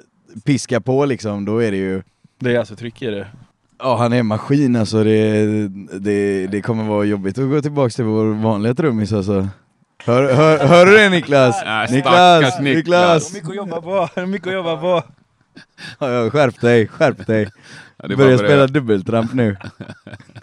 piskar 0.45 0.81
på 0.81 1.05
liksom, 1.05 1.45
då 1.45 1.59
är 1.59 1.71
det 1.71 1.77
ju 1.77 2.03
Det 2.39 2.55
är 2.55 2.59
alltså 2.59 2.77
tryck 2.77 3.03
i 3.03 3.07
det. 3.07 3.27
Ja, 3.79 3.97
han 3.97 4.13
är 4.13 4.19
en 4.19 4.27
maskin 4.27 4.77
alltså. 4.77 5.05
Det, 5.05 5.69
det, 5.99 6.47
det 6.47 6.63
kommer 6.63 6.85
vara 6.85 7.05
jobbigt 7.05 7.39
att 7.39 7.51
gå 7.51 7.63
tillbaka 7.63 7.91
till 7.91 8.05
vår 8.05 8.25
vanliga 8.25 8.75
trummis 8.75 9.13
alltså. 9.13 9.49
Hör, 10.05 10.35
hör, 10.35 10.59
hör 10.59 10.87
du 10.87 10.97
det 10.97 11.09
Niklas? 11.09 11.57
Niklas! 11.91 11.91
Niklas. 11.91 12.61
Niklas! 12.61 13.33
Mycket 13.35 13.49
att 13.49 13.57
jobba 13.57 13.81
på, 13.81 14.27
mycket 14.27 14.49
att 14.49 14.55
jobba 14.55 14.77
på. 14.77 15.03
Skärp 16.31 16.61
dig, 16.61 16.89
skärp 16.89 17.27
dig. 17.27 17.51
Ja, 17.97 18.17
Börja 18.17 18.39
spela 18.39 18.67
dubbeltramp 18.67 19.35
nu. 19.35 19.57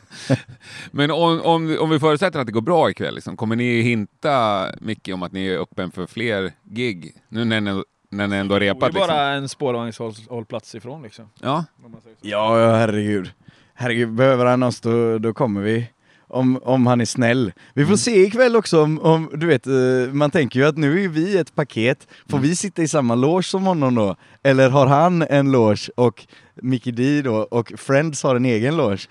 Men 0.91 1.11
om, 1.11 1.41
om, 1.41 1.77
om 1.79 1.89
vi 1.89 1.99
förutsätter 1.99 2.39
att 2.39 2.45
det 2.45 2.51
går 2.51 2.61
bra 2.61 2.89
ikväll, 2.89 3.15
liksom, 3.15 3.37
kommer 3.37 3.55
ni 3.55 3.81
hinta 3.81 4.65
Micke 4.81 5.09
om 5.13 5.23
att 5.23 5.31
ni 5.31 5.47
är 5.47 5.57
öppen 5.57 5.91
för 5.91 6.05
fler 6.05 6.51
gig? 6.63 7.15
Nu 7.29 7.45
när 7.45 7.61
ni, 7.61 7.83
när 8.09 8.27
ni 8.27 8.35
ändå 8.35 8.55
har 8.55 8.59
Det 8.59 8.65
är 8.65 8.73
repat 8.73 8.93
bara 8.93 9.05
liksom. 9.05 9.17
en 9.17 9.49
spårvagnshållplats 9.49 10.75
ifrån 10.75 11.03
liksom. 11.03 11.29
Ja, 11.41 11.65
om 11.85 11.91
man 11.91 12.01
säger 12.01 12.15
så. 12.15 12.27
Ja, 12.27 12.59
ja 12.59 12.75
herregud. 12.75 13.31
Herregud, 13.73 14.13
behöver 14.13 14.45
han 14.45 14.63
oss 14.63 14.81
då, 14.81 15.17
då 15.17 15.33
kommer 15.33 15.61
vi. 15.61 15.89
Om, 16.27 16.59
om 16.63 16.87
han 16.87 17.01
är 17.01 17.05
snäll. 17.05 17.51
Vi 17.73 17.85
får 17.85 17.95
se 17.95 18.23
ikväll 18.23 18.55
också 18.55 18.81
om, 18.83 18.99
om, 18.99 19.29
du 19.33 19.47
vet, 19.47 19.67
eh, 19.67 19.73
man 20.13 20.31
tänker 20.31 20.59
ju 20.59 20.65
att 20.65 20.77
nu 20.77 21.03
är 21.03 21.07
vi 21.07 21.37
ett 21.37 21.55
paket. 21.55 22.07
Får 22.29 22.37
vi 22.37 22.55
sitta 22.55 22.81
i 22.81 22.87
samma 22.87 23.15
loge 23.15 23.43
som 23.43 23.65
honom 23.65 23.95
då? 23.95 24.15
Eller 24.43 24.69
har 24.69 24.87
han 24.87 25.21
en 25.21 25.51
loge 25.51 25.89
och 25.95 26.27
Mickey 26.61 26.91
D 26.91 27.21
då 27.21 27.35
och 27.35 27.73
Friends 27.77 28.23
har 28.23 28.35
en 28.35 28.45
egen 28.45 28.77
loge? 28.77 29.07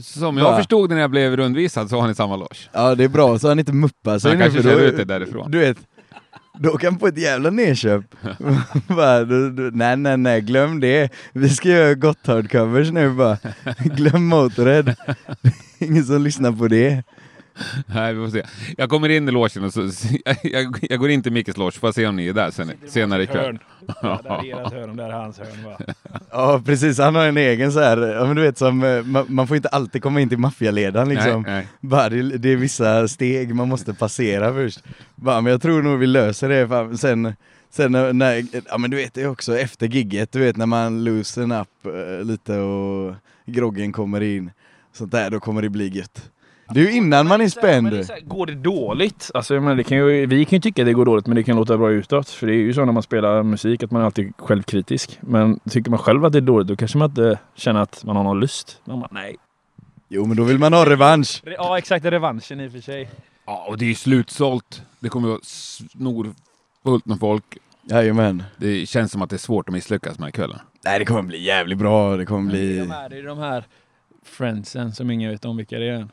som 0.00 0.38
jag 0.38 0.44
Va? 0.44 0.56
förstod 0.56 0.90
när 0.90 1.00
jag 1.00 1.10
blev 1.10 1.36
rundvisad 1.36 1.90
så 1.90 2.00
har 2.00 2.08
ni 2.08 2.14
samma 2.14 2.36
loge. 2.36 2.68
Ja 2.72 2.94
det 2.94 3.04
är 3.04 3.08
bra, 3.08 3.38
så 3.38 3.48
han 3.48 3.58
inte 3.58 3.72
muppar 3.72 4.18
sig 4.18 4.30
Han 4.30 4.40
kanske 4.40 4.62
kör 4.62 4.80
ut 4.80 4.96
det 4.96 5.04
därifrån. 5.04 5.50
Du 5.50 5.58
vet, 5.58 5.78
då 6.58 6.78
kan 6.78 6.92
han 6.92 7.00
få 7.00 7.06
ett 7.06 7.18
jävla 7.18 7.50
nedköp. 7.50 8.04
bara, 8.86 9.24
då, 9.24 9.48
då, 9.48 9.62
nej 9.62 9.96
nej 9.96 10.16
nej, 10.16 10.40
glöm 10.40 10.80
det. 10.80 11.12
Vi 11.32 11.48
ska 11.48 11.68
göra 11.68 11.94
Gotthard-covers 11.94 12.92
nu 12.92 13.10
bara. 13.10 13.38
Glöm 13.84 14.26
Motörhead. 14.26 14.94
Ingen 15.78 16.04
som 16.04 16.22
lyssnar 16.22 16.52
på 16.52 16.68
det. 16.68 17.02
Nej, 17.86 18.14
vi 18.14 18.24
får 18.24 18.30
se. 18.30 18.42
Jag 18.76 18.90
kommer 18.90 19.08
in 19.08 19.28
i 19.28 19.32
logen 19.32 19.64
och 19.64 19.72
så, 19.72 19.90
jag, 20.42 20.76
jag 20.82 20.98
går 21.00 21.10
in 21.10 21.22
till 21.22 21.32
Mickes 21.32 21.56
loge, 21.56 21.72
får 21.72 21.92
se 21.92 22.06
om 22.06 22.16
ni 22.16 22.26
är 22.26 22.32
där 22.32 22.50
sen, 22.50 22.72
senare 22.86 23.22
ikväll. 23.22 23.44
Hörn. 23.44 23.58
Ja, 24.02 24.20
där 24.22 24.30
är 24.30 24.66
ert 24.66 24.72
hörn, 24.72 24.96
där 24.96 25.08
är 25.08 25.12
hans 25.12 25.38
hörn. 25.38 25.64
Va? 25.64 25.78
Ja 26.30 26.62
precis, 26.66 26.98
han 26.98 27.14
har 27.14 27.26
en 27.26 27.36
egen 27.36 27.72
så 27.72 27.80
här, 27.80 27.96
ja 27.96 28.26
men 28.26 28.36
du 28.36 28.42
vet 28.42 28.58
som, 28.58 28.82
eh, 28.84 29.02
man, 29.02 29.26
man 29.28 29.46
får 29.46 29.56
inte 29.56 29.68
alltid 29.68 30.02
komma 30.02 30.20
in 30.20 30.28
till 30.28 30.38
maffialedaren 30.38 31.08
liksom. 31.08 31.42
Nej, 31.42 31.54
nej. 31.54 31.68
Bara, 31.80 32.08
det, 32.08 32.22
det 32.22 32.48
är 32.48 32.56
vissa 32.56 33.08
steg 33.08 33.54
man 33.54 33.68
måste 33.68 33.94
passera 33.94 34.52
först. 34.52 34.82
Bara, 35.14 35.40
men 35.40 35.50
jag 35.50 35.62
tror 35.62 35.82
nog 35.82 35.98
vi 35.98 36.06
löser 36.06 36.48
det. 36.48 36.68
Fan. 36.68 36.98
Sen, 36.98 37.34
sen 37.70 37.92
när, 37.92 38.12
när, 38.12 38.44
ja 38.68 38.78
men 38.78 38.90
du 38.90 38.96
vet 38.96 39.14
det 39.14 39.22
är 39.22 39.28
också 39.28 39.58
efter 39.58 39.86
gigget, 39.86 40.32
du 40.32 40.38
vet 40.38 40.56
när 40.56 40.66
man 40.66 41.04
loosen 41.04 41.52
up 41.52 41.68
eh, 41.86 42.24
lite 42.24 42.56
och 42.58 43.14
groggen 43.46 43.92
kommer 43.92 44.20
in. 44.20 44.50
Sånt 44.92 45.12
där, 45.12 45.30
då 45.30 45.40
kommer 45.40 45.62
det 45.62 45.68
bli 45.68 45.88
gött. 45.88 46.30
Det 46.70 46.80
är 46.80 46.84
ju 46.84 46.92
innan 46.92 47.26
man 47.28 47.34
är 47.34 47.38
Men 47.44 47.50
spänd. 47.50 47.90
det 47.90 47.98
är 47.98 48.04
här, 48.04 48.20
Går 48.20 48.46
det 48.46 48.54
dåligt? 48.54 49.30
Alltså, 49.34 49.54
jag 49.54 49.62
menar, 49.62 49.76
det 49.76 49.84
kan 49.84 49.98
ju, 49.98 50.26
vi 50.26 50.44
kan 50.44 50.56
ju 50.56 50.60
tycka 50.60 50.82
att 50.82 50.86
det 50.86 50.92
går 50.92 51.04
dåligt 51.04 51.26
men 51.26 51.36
det 51.36 51.42
kan 51.42 51.56
låta 51.56 51.78
bra 51.78 51.90
utåt. 51.90 52.28
För 52.28 52.46
det 52.46 52.52
är 52.52 52.56
ju 52.56 52.72
så 52.74 52.84
när 52.84 52.92
man 52.92 53.02
spelar 53.02 53.42
musik 53.42 53.82
att 53.82 53.90
man 53.90 54.02
är 54.02 54.06
alltid 54.06 54.32
självkritisk. 54.38 55.18
Men 55.20 55.60
tycker 55.70 55.90
man 55.90 55.98
själv 55.98 56.24
att 56.24 56.32
det 56.32 56.38
är 56.38 56.40
dåligt 56.40 56.68
då 56.68 56.76
kanske 56.76 56.98
man 56.98 57.10
inte 57.10 57.38
känner 57.54 57.80
att 57.80 58.04
man 58.04 58.16
har 58.16 58.24
någon 58.24 58.40
lust. 58.40 58.80
Man 58.84 59.00
bara, 59.00 59.08
nej. 59.12 59.36
Jo 60.08 60.26
men 60.26 60.36
då 60.36 60.44
vill 60.44 60.58
man 60.58 60.72
ha 60.72 60.86
revansch. 60.90 61.42
Ja 61.58 61.78
exakt, 61.78 62.04
revanschen 62.04 62.60
i 62.60 62.68
och 62.68 62.72
för 62.72 62.80
sig. 62.80 63.10
Ja, 63.46 63.64
och 63.68 63.78
det 63.78 63.90
är 63.90 63.94
slutsålt. 63.94 64.82
Det 65.00 65.08
kommer 65.08 65.28
att 65.28 65.32
vara 65.32 65.40
snorfullt 65.42 67.06
med 67.06 67.18
folk. 67.20 67.58
Jajamän. 67.90 68.42
Det 68.56 68.86
känns 68.86 69.12
som 69.12 69.22
att 69.22 69.30
det 69.30 69.36
är 69.36 69.38
svårt 69.38 69.68
att 69.68 69.72
misslyckas 69.72 70.18
med 70.18 70.34
kvällen. 70.34 70.58
Nej 70.84 70.98
det 70.98 71.04
kommer 71.04 71.22
bli 71.22 71.42
jävligt 71.42 71.78
bra, 71.78 72.16
det 72.16 72.26
kommer 72.26 72.52
Det 72.52 72.58
är 72.58 72.62
bli... 72.62 72.78
de 72.78 72.90
här, 72.90 73.08
det 73.08 73.18
är 73.18 73.22
de 73.22 73.38
här 73.38 73.64
friendsen 74.24 74.92
som 74.92 75.10
ingen 75.10 75.30
vet 75.30 75.44
om 75.44 75.56
vilka 75.56 75.78
det 75.78 75.88
är. 75.88 76.08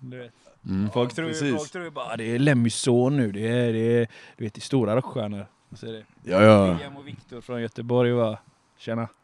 Du 0.00 0.18
vet. 0.18 0.32
Mm. 0.66 0.90
Folk 0.90 1.14
tror, 1.14 1.28
precis. 1.28 1.56
folk 1.56 1.72
tror 1.72 1.84
ju 1.84 1.90
bara 1.90 2.16
det 2.16 2.34
är 2.34 2.38
Lemmys 2.38 2.74
son 2.74 3.16
nu, 3.16 3.32
det 3.32 3.48
är, 3.48 3.72
det 3.72 3.78
är 3.78 4.08
du 4.36 4.44
vet, 4.44 4.54
det 4.54 4.58
är 4.58 4.62
stora 4.62 4.96
rockstjärnor. 4.96 5.46
Så 5.74 5.86
är 5.86 5.92
det 5.92 6.04
Ja, 6.22 6.42
ja. 6.42 6.72
William 6.72 6.96
och 6.96 7.08
Viktor 7.08 7.40
från 7.40 7.62
Göteborg 7.62 8.12
va? 8.12 8.38
Tjena. 8.78 9.08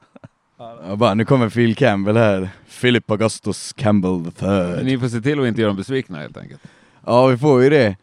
Ja, 0.59 0.97
bara, 0.97 1.15
nu 1.15 1.25
kommer 1.25 1.51
Phil 1.51 1.77
Campbell 1.77 2.17
här. 2.17 2.51
Philip 2.81 3.11
Augustus 3.11 3.73
Campbell 3.73 4.25
III. 4.43 4.85
Ni 4.85 4.99
får 4.99 5.09
se 5.09 5.21
till 5.21 5.41
att 5.41 5.47
inte 5.47 5.61
göra 5.61 5.69
dem 5.69 5.77
besvikna 5.77 6.19
helt 6.19 6.37
enkelt. 6.37 6.61
Ja, 7.05 7.27
vi 7.27 7.39
får 7.39 7.63
ju 7.63 7.71
det. 7.71 7.97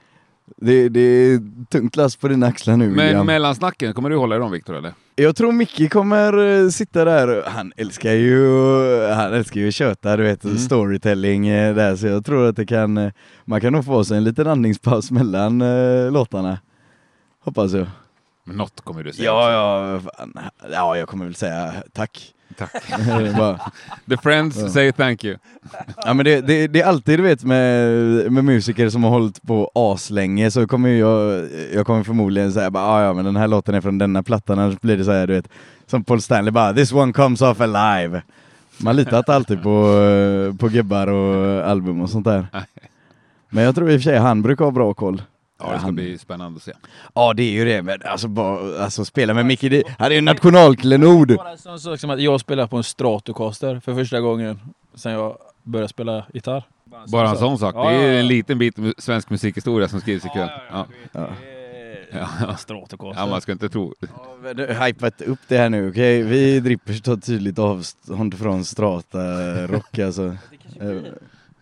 Det, 0.58 0.90
det 0.90 1.00
är 1.00 1.40
tungt 1.70 1.96
last 1.96 2.20
på 2.22 2.28
dina 2.28 2.48
axlar 2.48 2.78
nu 2.78 2.88
Men 2.90 3.06
William. 3.06 3.26
mellansnacken, 3.26 3.94
kommer 3.94 4.10
du 4.10 4.16
hålla 4.16 4.36
i 4.36 4.40
dem 4.40 4.52
Viktor 4.52 4.76
eller? 4.78 4.94
Jag 5.16 5.36
tror 5.36 5.52
Micke 5.52 5.92
kommer 5.92 6.38
eh, 6.64 6.70
sitta 6.70 7.06
där, 7.06 7.44
han 7.48 7.74
älskar 7.78 8.12
ju, 8.14 8.38
han 9.08 9.34
älskar 9.34 9.62
ju 9.62 9.68
att 9.68 9.74
köta, 9.74 10.18
du 10.18 10.24
vet, 10.24 10.44
Mm. 10.46 10.58
storytelling 10.58 11.48
eh, 11.48 11.76
där, 11.76 11.96
så 11.96 12.08
jag 12.08 12.26
tror 12.26 12.48
att 12.50 12.56
det 12.56 12.66
kan, 12.66 12.98
eh, 12.98 13.12
man 13.46 13.62
kan 13.62 13.74
nog 13.74 13.86
få 13.86 14.04
sig 14.06 14.18
en 14.18 14.24
liten 14.24 14.48
andningspaus 14.48 15.12
mellan 15.12 15.62
eh, 15.62 16.12
låtarna. 16.12 16.60
Hoppas 17.44 17.74
jag. 17.74 17.88
Men 18.46 18.58
något 18.58 18.82
kommer 18.82 19.04
du 19.04 19.14
säga 19.14 19.26
Ja, 19.26 19.52
ja, 19.52 20.00
fan. 20.00 20.40
ja, 20.72 20.98
jag 20.98 21.08
kommer 21.08 21.26
väl 21.26 21.36
säga 21.36 21.74
tack. 21.94 22.34
Tack. 22.58 22.72
The 24.10 24.18
Friends 24.18 24.58
Ja. 24.62 24.70
say 24.70 24.92
thank 24.92 25.24
you. 25.24 25.38
ja 26.06 26.14
men 26.14 26.26
det, 26.26 26.42
det, 26.42 26.68
det 26.68 26.82
är 26.82 26.86
alltid 26.86 27.20
du 27.20 27.24
vet 27.24 27.44
med, 27.44 28.32
med 28.32 28.46
musiker 28.46 28.90
som 28.90 29.04
har 29.04 29.10
hållit 29.12 29.42
på 29.42 29.72
aslänge 29.76 30.52
så 30.52 30.68
kommer 30.68 30.90
jag, 30.90 31.48
jag 31.74 31.86
kommer 31.86 32.04
förmodligen 32.04 32.54
säga 32.54 32.72
bara 32.72 32.84
ah, 32.86 33.04
ja 33.04 33.14
men 33.14 33.26
den 33.26 33.36
här 33.36 33.48
låten 33.48 33.76
är 33.76 33.82
från 33.82 33.98
denna 33.98 34.24
plattan, 34.24 34.60
annars 34.60 34.82
blir 34.82 34.98
det 34.98 35.06
så 35.06 35.12
här 35.12 35.28
du 35.28 35.34
vet 35.34 35.48
som 35.88 36.04
Paul 36.04 36.22
Stanley 36.22 36.52
bara 36.52 36.74
this 36.74 36.92
one 36.94 37.14
comes 37.14 37.42
off 37.42 37.62
alive. 37.62 38.22
Man 38.78 38.96
litar 38.96 39.18
inte 39.18 39.34
alltid 39.36 39.64
på, 39.64 39.84
på 40.60 40.68
gubbar 40.68 41.08
och 41.08 41.68
album 41.70 42.02
och 42.02 42.10
sånt 42.10 42.26
där. 42.26 42.48
Men 43.50 43.64
jag 43.64 43.76
tror 43.76 43.92
i 43.92 43.98
och 43.98 44.00
för 44.00 44.04
sig 44.04 44.18
han 44.18 44.42
brukar 44.42 44.66
ha 44.66 44.72
bra 44.72 44.94
koll. 44.94 45.22
Ja, 45.64 45.72
det 45.72 45.78
ska 45.80 45.86
han, 45.88 45.96
bli 45.96 46.18
spännande 46.18 46.58
att 46.58 46.64
se. 46.64 46.72
ja 47.14 47.34
det 47.34 47.44
är 47.44 47.52
ju 47.52 47.66
det, 47.66 47.82
men 47.82 48.00
alltså, 48.06 48.28
bara, 48.28 48.84
alltså 48.84 49.06
spela 49.06 49.34
med 49.34 49.46
Micke, 49.46 49.62
det, 49.62 49.84
han 49.98 50.12
är 50.12 50.16
ju 50.16 50.22
nationalklenod. 50.22 51.36
Bara 51.38 51.52
en 51.52 51.58
sån 51.58 51.80
sak 51.80 52.00
som 52.00 52.10
att 52.10 52.22
jag 52.22 52.40
spelar 52.40 52.68
på 52.68 52.78
en 52.78 52.84
Stratocaster 52.84 53.80
för 53.80 53.94
första 53.96 54.20
gången 54.20 54.60
sen 54.96 55.12
jag 55.12 55.38
började 55.64 55.90
spela 55.90 56.26
gitarr. 56.34 56.64
Bara 57.08 57.30
en 57.30 57.38
sån 57.38 57.58
sak. 57.58 57.76
Ja, 57.76 57.90
Det 57.90 57.96
är 57.96 58.20
en 58.20 58.28
liten 58.28 58.58
bit 58.58 58.76
svensk 58.98 59.30
musikhistoria 59.30 59.88
som 59.88 60.02
skrivs 60.02 60.26
ikväll. 60.26 60.50
Ja. 60.72 60.88
Ja. 61.12 61.28
Ja. 62.12 62.28
Ja. 62.42 62.56
Stratocaster. 62.58 63.22
Ja, 63.22 63.28
man 63.30 63.42
ska 63.42 63.52
inte 63.52 63.70
tro. 63.70 63.94
Ja, 64.00 64.08
men 64.44 64.56
du 64.56 64.68
har 64.68 64.88
hypat 64.88 65.22
upp 65.22 65.40
det 65.48 65.58
här 65.58 65.70
nu, 65.70 65.90
okej? 65.90 66.24
Vi 66.24 66.60
drippers 66.60 67.02
tar 67.02 67.16
tydligt 67.16 67.60
avstånd 67.60 68.38
från 68.40 68.66
strata 68.66 69.20
rock 69.68 70.00
alltså. 70.00 70.30
Det 70.30 70.58
kanske 70.64 70.80
blir. 70.80 71.14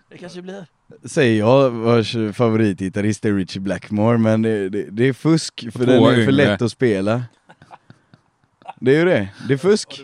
Det 0.10 0.18
kanske 0.18 0.42
blir. 0.42 0.66
Säger 1.06 1.40
jag 1.40 1.70
vars 1.70 2.16
favoritgitarrist 2.34 3.26
är 3.26 3.34
Richie 3.34 3.62
Blackmore, 3.62 4.18
men 4.18 4.42
det, 4.42 4.70
det, 4.70 4.86
det 4.92 5.08
är 5.08 5.14
fusk 5.14 5.68
för 5.72 5.86
Två 5.86 5.92
den 6.10 6.20
är 6.20 6.26
för 6.26 6.32
lätt 6.32 6.62
att 6.62 6.72
spela. 6.72 7.24
Det 8.80 8.92
är 8.96 9.00
ju 9.00 9.06
det, 9.06 9.28
det 9.48 9.54
är 9.54 9.58
fusk. 9.58 10.02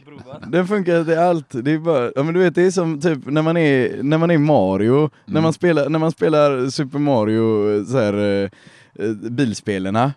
Den 0.48 0.68
funkar 0.68 1.04
till 1.04 1.18
allt. 1.18 1.46
Det 1.52 1.72
är 1.72 1.78
bara, 1.80 2.12
ja 2.16 2.24
men 2.24 2.34
du 2.34 2.40
vet 2.40 2.56
det 2.56 2.62
är 2.62 2.72
som 2.72 3.02
typ 3.02 3.20
när 3.26 3.42
man 3.42 3.58
är, 3.58 4.04
när 4.04 4.18
man 4.18 4.32
är 4.32 4.38
Mario, 4.38 5.10
när, 5.26 5.32
Mm. 5.32 5.44
man 5.44 5.54
spelar, 5.54 5.90
när 5.90 6.00
man 6.00 6.12
spelar 6.12 6.70
Super 6.70 7.00
Mario 7.00 7.86
så 7.86 7.98
här, 8.00 8.14
eh, 8.14 8.50
eh, 9.06 9.12
bilspelarna. 9.14 10.14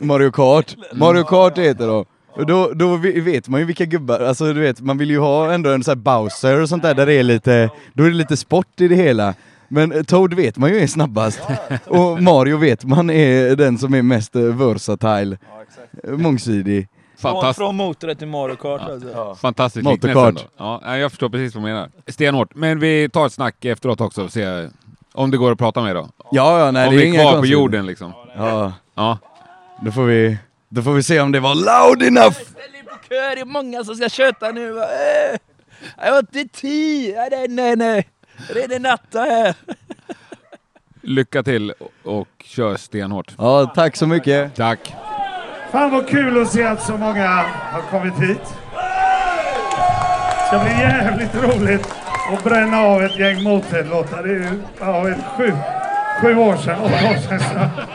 Mario 0.00 0.30
Kart. 0.30 0.76
Mario 0.94 1.22
Kart 1.24 1.58
heter. 1.58 1.88
Och 2.34 2.46
då, 2.46 2.72
då 2.74 2.96
ve- 2.96 3.20
vet 3.20 3.48
man 3.48 3.60
ju 3.60 3.66
vilka 3.66 3.84
gubbar, 3.84 4.20
alltså 4.20 4.52
du 4.52 4.60
vet, 4.60 4.80
man 4.80 4.98
vill 4.98 5.10
ju 5.10 5.18
ha 5.18 5.52
ändå 5.52 5.70
en 5.70 5.84
sån 5.84 5.90
här 5.92 5.96
Bowser 5.96 6.60
och 6.62 6.68
sånt 6.68 6.82
där, 6.82 6.94
där 6.94 7.06
det 7.06 7.12
är 7.14 7.22
lite, 7.22 7.70
då 7.92 8.04
är 8.04 8.08
det 8.08 8.14
lite 8.16 8.36
sport 8.36 8.80
i 8.80 8.88
det 8.88 8.94
hela. 8.94 9.34
Men 9.72 9.92
eh, 9.92 10.02
Toad 10.02 10.34
vet 10.34 10.56
man 10.56 10.70
ju 10.70 10.78
är 10.80 10.86
snabbast. 10.86 11.40
Och 11.86 12.22
Mario 12.22 12.56
vet 12.56 12.84
man 12.84 13.10
är 13.10 13.56
den 13.56 13.78
som 13.78 13.94
är 13.94 14.02
mest 14.02 14.36
eh, 14.36 14.42
versatile, 14.42 15.38
Ja, 15.50 15.62
exakt. 15.62 16.04
eh, 16.08 16.10
mångsidig. 16.16 16.88
Från, 17.18 17.32
Fantastiskt. 17.32 17.56
från 17.58 17.76
motorrätt 17.76 18.18
till 18.18 18.28
Mario 18.28 18.56
Kart 18.56 18.80
alltså. 18.90 19.34
Fantastisk 19.40 19.84
Motorkart. 19.84 20.06
liknelse 20.34 20.40
ändå. 20.58 20.64
Ja, 20.64 20.80
nej, 20.84 21.00
jag 21.00 21.10
förstår 21.10 21.28
precis 21.28 21.54
vad 21.54 21.64
du 21.64 21.68
menar. 21.68 21.90
Stenhårt. 22.06 22.54
Men 22.54 22.78
vi 22.80 23.08
tar 23.08 23.26
ett 23.26 23.32
snack 23.32 23.64
efteråt 23.64 24.00
också 24.00 24.24
och 24.24 24.32
ser 24.32 24.70
om 25.12 25.30
det 25.30 25.36
går 25.36 25.52
att 25.52 25.58
prata 25.58 25.82
med 25.82 25.96
då. 25.96 26.08
Ja, 26.30 26.58
ja, 26.58 26.70
nej 26.70 26.88
om 26.88 26.94
det 26.94 27.00
är 27.00 27.00
vi 27.00 27.02
är 27.02 27.08
inga 27.08 27.20
kvar 27.22 27.30
på 27.30 27.36
konstigheter. 27.36 27.60
jorden 27.62 27.86
liksom. 27.86 28.12
Ja, 28.36 28.72
Ja. 28.94 29.18
då 29.84 29.92
får 29.92 30.04
vi, 30.04 30.38
då 30.68 30.82
får 30.82 30.92
vi 30.92 31.02
se 31.02 31.20
om 31.20 31.32
det 31.32 31.40
var 31.40 31.54
loud 31.54 32.02
enough! 32.02 32.32
Ställ 32.34 32.74
er 32.74 32.82
på 32.82 32.96
kö, 33.08 33.34
det 33.34 33.40
är 33.40 33.44
många 33.44 33.84
som 33.84 33.94
ska 33.94 34.08
köta 34.08 34.50
nu. 34.52 34.72
va? 34.72 34.82
Äh, 34.82 35.38
Jag 36.06 36.12
har 36.12 36.18
inte 36.18 36.44
tid! 36.60 37.14
Nej, 37.30 37.46
nej, 37.48 37.76
nej. 37.76 38.08
Det 38.54 38.62
är 38.62 38.68
det 38.68 38.78
natta 38.78 39.20
här. 39.20 39.54
Lycka 41.02 41.42
till 41.42 41.72
och 42.02 42.28
kör 42.44 42.76
stenhårt. 42.76 43.34
Ja, 43.38 43.72
tack 43.74 43.96
så 43.96 44.06
mycket. 44.06 44.54
Tack. 44.54 44.94
Fan 45.72 45.90
vad 45.90 46.08
kul 46.08 46.42
att 46.42 46.52
se 46.52 46.64
att 46.64 46.82
så 46.82 46.96
många 46.96 47.28
har 47.72 47.82
kommit 47.90 48.18
hit. 48.18 48.56
Det 50.36 50.46
ska 50.46 50.58
bli 50.58 50.72
jävligt 50.72 51.34
roligt 51.34 51.88
att 52.32 52.44
bränna 52.44 52.78
av 52.80 53.02
ett 53.02 53.18
gäng 53.18 53.42
Motörhead-låtar. 53.42 54.22
Det 54.22 54.30
är 54.30 54.34
ju 54.34 54.62
ja, 54.80 55.14
sju, 55.36 55.52
sju 56.20 56.36
år 56.36 56.56
sedan, 56.56 56.80
åtta 56.80 57.10
år 57.10 57.28
sedan 57.28 57.40
snart. 57.40 57.88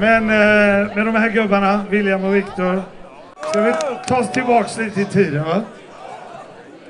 Men 0.00 0.22
eh, 0.22 0.96
med 0.96 1.06
de 1.06 1.14
här 1.14 1.30
gubbarna, 1.30 1.84
William 1.90 2.24
och 2.24 2.36
Viktor, 2.36 2.82
ska 3.50 3.60
vi 3.60 3.72
ta 4.08 4.18
oss 4.18 4.32
tillbaks 4.32 4.78
lite 4.78 5.00
i 5.00 5.04
tiden 5.04 5.44
va? 5.44 5.62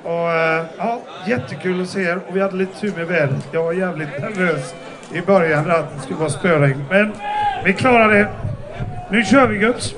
Och 0.03 0.33
eh, 0.33 0.65
ja, 0.79 1.01
jättekul 1.27 1.83
att 1.83 1.89
se 1.89 2.03
er 2.03 2.21
och 2.29 2.37
vi 2.37 2.41
hade 2.41 2.57
lite 2.57 2.81
tur 2.81 2.93
med 2.97 3.07
vädret. 3.07 3.49
Jag 3.53 3.63
var 3.65 3.73
jävligt 3.73 4.21
nervös 4.21 4.75
i 5.13 5.21
början 5.21 5.65
där 5.65 5.79
att 5.79 5.97
det 5.97 6.03
skulle 6.03 6.19
vara 6.19 6.31
spöregn. 6.31 6.85
Men 6.91 7.13
vi 7.65 7.73
klarade 7.73 8.15
det. 8.19 8.29
Nu 9.11 9.25
kör 9.25 9.47
vi 9.47 9.59
gubbs! 9.59 9.95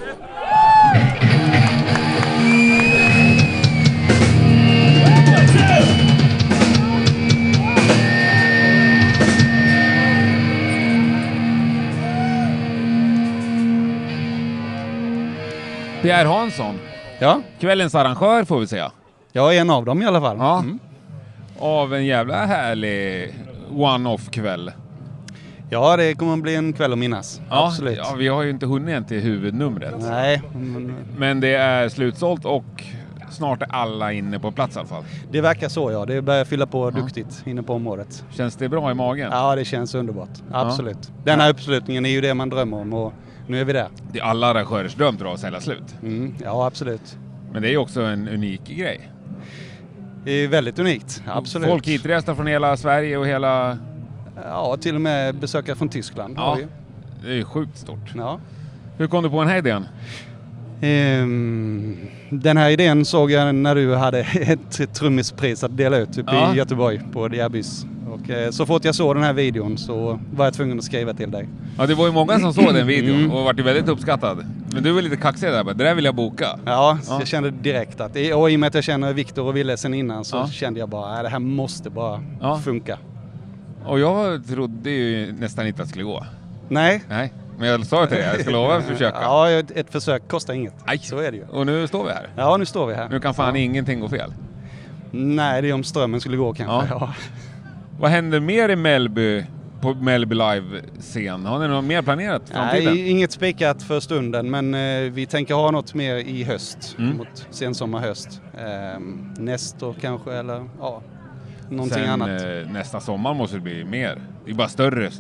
Pierre 16.03 16.29
Hansson, 16.29 16.79
Ja, 17.19 17.43
kvällens 17.61 17.95
arrangör 17.95 18.45
får 18.45 18.61
vi 18.61 18.67
säga. 18.67 18.93
Jag 19.33 19.57
är 19.57 19.61
en 19.61 19.71
av 19.71 19.85
dem 19.85 20.03
i 20.03 20.07
alla 20.07 20.21
fall. 20.21 20.37
Ja. 20.39 20.59
Mm. 20.59 20.79
Av 21.59 21.95
en 21.95 22.07
jävla 22.07 22.47
härlig 22.47 23.35
one-off 23.73 24.31
kväll. 24.31 24.73
ja 25.71 25.97
det 25.97 26.15
kommer 26.15 26.33
att 26.33 26.43
bli 26.43 26.55
en 26.57 26.73
kväll 26.73 26.93
att 26.93 26.99
minnas. 26.99 27.41
Ja, 27.51 27.67
Absolut. 27.67 27.99
Ja, 27.99 28.15
vi 28.19 28.29
har 28.29 28.43
ju 28.43 28.51
inte 28.51 28.67
hunnit 28.67 28.95
än 28.97 29.05
till 29.05 29.21
huvudnumret. 29.21 29.95
Nej, 29.99 30.43
men 30.55 30.95
Men 31.19 31.41
det 31.41 31.55
är 31.55 31.89
slutsålt 31.89 32.45
och 32.45 32.85
snart 33.31 33.63
är 33.63 33.67
alla 33.71 34.13
inne 34.13 34.39
på 34.39 34.53
plats 34.53 34.77
i 34.77 34.79
alla 34.79 34.89
fall. 34.89 35.05
det 35.31 35.41
verkar 35.41 35.69
så 35.69 35.91
ja. 35.91 36.07
Det 36.07 36.23
börjar 36.23 36.45
fylla 36.45 36.67
på 36.67 36.91
duktigt 36.91 37.43
inne 37.47 37.63
på 37.63 37.75
området. 37.75 38.25
Känns 38.31 38.57
det 38.57 38.69
bra 38.69 38.91
i 38.91 38.95
magen? 38.95 39.29
Ja, 39.33 39.57
det 39.57 39.65
känns 39.65 39.95
underbart. 39.95 40.39
Absolut. 40.53 41.13
Den 41.25 41.41
här 41.41 41.51
uppslutningen 41.51 42.07
är 42.07 42.11
ju 42.11 42.21
det 42.21 42.35
man 42.35 42.49
drömmer 42.49 42.81
om 42.81 42.93
och 42.93 43.13
nu 43.47 43.61
är 43.61 43.65
vi 43.65 43.73
där. 43.73 43.89
Det 44.13 44.19
är 44.19 44.25
alla 44.25 44.47
arrangörers 44.47 44.95
dröm 44.95 45.17
jag 45.21 45.29
att 45.29 45.41
sälja 45.41 45.61
slut. 45.61 45.95
Mm. 46.03 46.35
Ja, 46.45 46.67
absolut. 46.67 47.19
Men 47.53 47.63
det 47.63 47.69
är 47.69 47.71
ju 47.71 47.79
också 47.79 48.03
en 48.03 48.29
unik 48.29 48.69
grej. 48.69 49.11
Det 50.25 50.31
är 50.33 50.49
väldigt 50.49 50.79
unikt. 50.79 51.23
Absolut. 51.27 51.69
Folk 51.69 51.87
hitresta 51.89 52.35
från 52.35 52.47
hela 52.47 52.77
Sverige 52.77 53.17
och 53.17 53.27
hela... 53.27 53.79
Ja, 54.45 54.77
till 54.81 54.95
och 54.95 55.01
med 55.01 55.35
besökare 55.35 55.77
från 55.77 55.89
Tyskland. 55.89 56.35
Ja. 56.37 56.59
Det 57.23 57.29
är 57.31 57.35
ju 57.35 57.45
sjukt 57.45 57.79
stort. 57.79 58.13
ja. 58.17 58.41
Hur 58.99 59.07
kom 59.07 59.23
du 59.23 59.31
på 59.31 59.41
den 59.41 59.49
här 59.49 59.59
idén? 59.59 59.87
Ehm, 60.81 61.97
den 62.31 62.57
här 62.57 62.71
idén 62.71 63.05
såg 63.05 63.31
jag 63.31 63.55
när 63.55 63.75
du 63.75 63.95
hade 63.95 64.21
ett 64.35 64.95
trummispris 64.95 65.65
att 65.65 65.77
dela 65.77 65.97
ut 65.97 66.19
uppe 66.19 66.33
Ja. 66.35 66.55
i 66.55 66.57
Göteborg 66.57 67.01
på 67.13 67.29
Diabys. 67.29 67.87
Och 68.13 68.31
eh, 68.31 68.51
så 68.51 68.67
fort 68.67 68.85
jag 68.85 68.95
såg 68.95 69.17
den 69.17 69.23
här 69.25 69.33
videon 69.33 69.79
så 69.79 70.21
var 70.35 70.45
jag 70.45 70.55
tvungen 70.55 70.79
att 70.79 70.85
skriva 70.85 71.15
till 71.15 71.31
dig. 71.31 71.49
Ja, 71.79 71.87
det 71.87 71.95
var 71.95 72.07
ju 72.07 72.13
många 72.13 72.39
som 72.39 72.55
såg 72.55 72.75
den 72.75 72.87
videon 72.87 73.17
Mm. 73.19 73.31
och 73.31 73.45
vart 73.45 73.61
väldigt 73.61 73.89
uppskattad. 73.89 74.45
Men 74.73 74.83
du 74.83 74.93
var 74.93 75.03
lite 75.03 75.17
kaxig 75.17 75.49
där, 75.49 75.65
bara, 75.65 75.75
det 75.75 75.85
där 75.85 75.95
vill 75.95 76.05
jag 76.05 76.15
boka. 76.15 76.47
Ja, 76.67 76.99
Ja. 77.09 77.19
jag 77.19 77.29
kände 77.29 77.51
direkt 77.51 78.01
att, 78.01 78.11
och 78.35 78.51
i 78.51 78.57
och 78.57 78.61
med 78.61 78.67
att 78.67 78.75
jag 78.75 78.85
känner 78.85 79.13
Viktor 79.13 79.47
och 79.47 79.57
Ville 79.57 79.77
sen 79.77 79.95
innan 79.95 80.25
så 80.25 80.37
Ja. 80.37 80.47
kände 80.49 80.81
jag 80.81 80.89
bara 80.89 81.17
att 81.17 81.23
det 81.23 81.29
här 81.29 81.39
måste 81.39 81.91
bara 81.91 82.23
Ja. 82.41 82.59
funka. 82.65 82.99
Och 83.87 84.01
jag 84.01 84.47
trodde 84.47 84.91
ju 84.91 85.33
nästan 85.33 85.67
inte 85.67 85.83
att 85.83 85.89
det 85.89 85.91
skulle 85.91 86.05
gå. 86.05 86.27
Nej, 86.69 87.03
Nej, 87.09 87.33
men 87.59 87.69
jag 87.69 87.87
sa 87.87 88.07
till 88.07 88.17
dig, 88.17 88.27
jag 88.33 88.41
ska 88.41 88.51
lova 88.51 88.77
att 88.77 88.85
försöka. 88.85 89.17
ja, 89.23 89.51
ett, 89.51 89.93
försök 89.93 90.29
kostar 90.29 90.55
inget. 90.55 90.75
Aj. 90.85 90.99
Så 90.99 91.19
är 91.19 91.31
det 91.31 91.37
ju. 91.37 91.45
Och 91.45 91.67
nu 91.67 91.87
står 91.87 92.05
vi 92.05 92.11
här. 92.11 92.29
Ja, 92.37 92.57
nu 92.57 92.67
står 92.67 92.87
vi 92.87 92.95
här. 92.95 93.09
Nu 93.09 93.21
kan 93.21 93.35
fan 93.35 93.57
ingenting 93.57 94.01
gå 94.01 94.09
fel. 94.09 94.33
Nej, 95.11 95.63
det 95.63 95.69
är 95.69 95.73
om 95.73 95.85
strömmen 95.85 96.21
skulle 96.21 96.37
gå 96.37 96.55
kanske. 96.55 96.89
Ja. 96.95 97.15
Vad 98.01 98.11
händer 98.11 98.41
mer 98.41 98.69
i 98.69 98.77
Mellby, 98.77 99.45
på 99.81 99.95
Mellby 99.95 100.35
Live-scen? 100.35 101.47
Har 101.47 101.59
ni 101.59 101.69
något 101.69 101.85
mer 101.85 102.03
planerat 102.03 102.51
i 102.51 102.53
framtiden? 102.53 102.95
Nej, 102.95 103.11
inget 103.11 103.33
spikat 103.33 103.83
för 103.83 104.01
stunden 104.01 104.51
men 104.51 104.75
eh, 104.75 105.13
vi 105.13 105.27
tänker 105.27 105.55
ha 105.55 105.71
något 105.71 105.95
mer 105.95 106.15
i 106.17 106.45
höst. 106.45 106.97
Mm. 106.99 107.17
Mot 107.17 107.47
sensommar, 107.51 108.01
höst. 108.01 108.41
Eh, 108.55 109.01
Nestor 109.39 109.95
kanske 110.01 110.33
eller 110.33 110.69
ja, 110.81 111.03
någonting 111.69 111.99
Sen 111.99 112.11
annat. 112.11 112.29
eh, 112.43 112.73
nästa 112.73 113.01
sommar 113.01 113.35
måste 113.35 113.57
det 113.57 113.61
bli 113.63 113.85
mer. 113.85 114.19
Det 114.45 114.51
är 114.51 114.55
bara 114.55 114.69
större. 114.69 115.11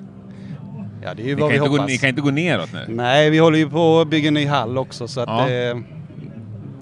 Ja, 1.02 1.14
det 1.14 1.22
är 1.22 1.26
ju 1.26 1.34
Ni 1.34 1.40
vad 1.40 1.50
kan, 1.50 1.52
vi 1.52 1.56
inte 1.56 1.68
gå, 1.68 1.74
hoppas. 1.76 1.86
ni 1.88 1.98
kan 1.98 2.08
inte 2.08 2.22
gå 2.22 2.30
neråt 2.30 2.72
nu. 2.72 2.84
Nej, 2.88 3.30
vi 3.30 3.38
håller 3.38 3.58
ju 3.58 3.70
på 3.70 4.00
att 4.00 4.08
bygga 4.08 4.28
en 4.28 4.34
ny 4.34 4.46
hall 4.46 4.78
också 4.78 5.08
så 5.08 5.20
att 5.20 5.28
Ja. 5.28 5.46
det, 5.46 5.82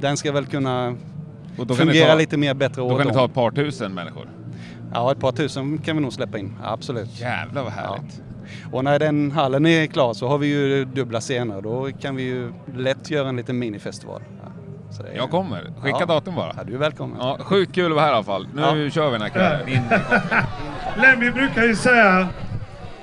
den 0.01 0.17
ska 0.17 0.33
väl 0.33 0.47
kunna 0.47 0.95
då 1.57 1.65
kan 1.67 1.77
fungera 1.77 2.09
ta, 2.13 2.15
lite 2.19 2.37
mer 2.37 2.55
bättre 2.55 2.83
Då 2.83 2.87
året 2.87 2.97
kan 2.99 3.07
det 3.07 3.13
om. 3.13 3.19
ta 3.19 3.25
ett 3.25 3.35
par 3.35 3.51
tusen 3.51 3.95
människor. 3.95 4.29
Ja, 4.95 5.13
ett 5.13 5.21
par 5.21 5.33
tusen 5.33 5.79
kan 5.79 5.97
vi 5.97 6.03
nog 6.03 6.13
släppa 6.13 6.39
in. 6.39 6.57
Absolut. 6.65 7.21
Jävlar 7.21 7.63
vad 7.63 7.73
härligt. 7.73 8.23
Och 8.73 8.85
när 8.85 8.99
den 8.99 9.31
hallen 9.31 9.67
är 9.67 9.87
klar 9.87 10.15
så 10.15 10.29
har 10.29 10.39
vi 10.39 10.47
ju 10.47 10.85
dubbla 10.85 11.21
scener. 11.21 11.61
Då 11.63 11.89
kan 12.01 12.17
vi 12.17 12.23
ju 12.23 12.53
lätt 12.77 13.11
göra 13.11 13.29
en 13.29 13.37
liten 13.37 13.59
minifestival. 13.59 14.23
Ja, 14.45 14.51
så 14.91 15.03
det 15.03 15.09
är- 15.09 15.17
Jag 15.17 15.31
kommer. 15.31 15.63
Skicka 15.81 15.97
Ja. 16.01 16.07
datum 16.07 16.35
bara. 16.35 16.53
Ja, 16.57 16.65
du 16.65 16.75
är 16.75 16.79
välkommen. 16.79 17.19
Ja, 17.21 17.39
sjukt 17.41 17.75
kul 17.75 17.87
att 17.87 17.97
vara 17.97 18.05
här 18.05 18.13
i 18.13 18.15
alla 18.15 18.25
fall. 18.25 18.49
Nu 18.55 18.63
Ja. 18.85 18.91
kör 18.91 19.07
vi 19.07 19.13
den 19.13 19.23
här 19.23 19.29
kvällen. 19.29 19.83
Lemmy 20.97 21.31
brukar 21.31 21.63
ju 21.65 21.77
säga 21.77 22.29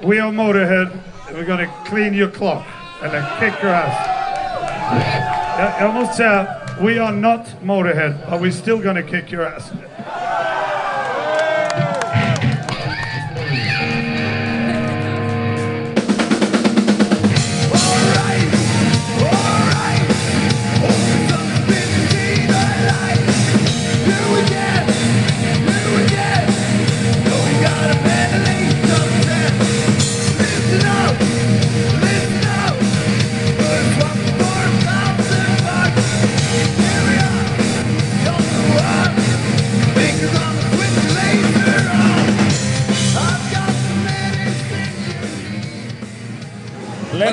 We 0.04 0.24
are 0.24 0.32
Motorhead, 0.32 0.88
we're 1.34 1.46
gonna 1.48 1.68
clean 1.90 2.14
your 2.16 2.32
clock. 2.32 2.64
Eller 3.04 3.26
kick 3.40 3.64
your 3.64 3.74
ass. 3.76 3.94
Jag, 5.60 5.72
jag 5.80 5.94
måste 5.94 6.16
säga, 6.16 6.48
we 6.82 7.02
are 7.04 7.12
not 7.16 7.42
Motorhead, 7.64 8.14
but 8.30 8.42
we're 8.42 8.52
still 8.52 8.84
gonna 8.84 9.02
kick 9.02 9.34
your 9.34 9.46
ass. 9.58 9.72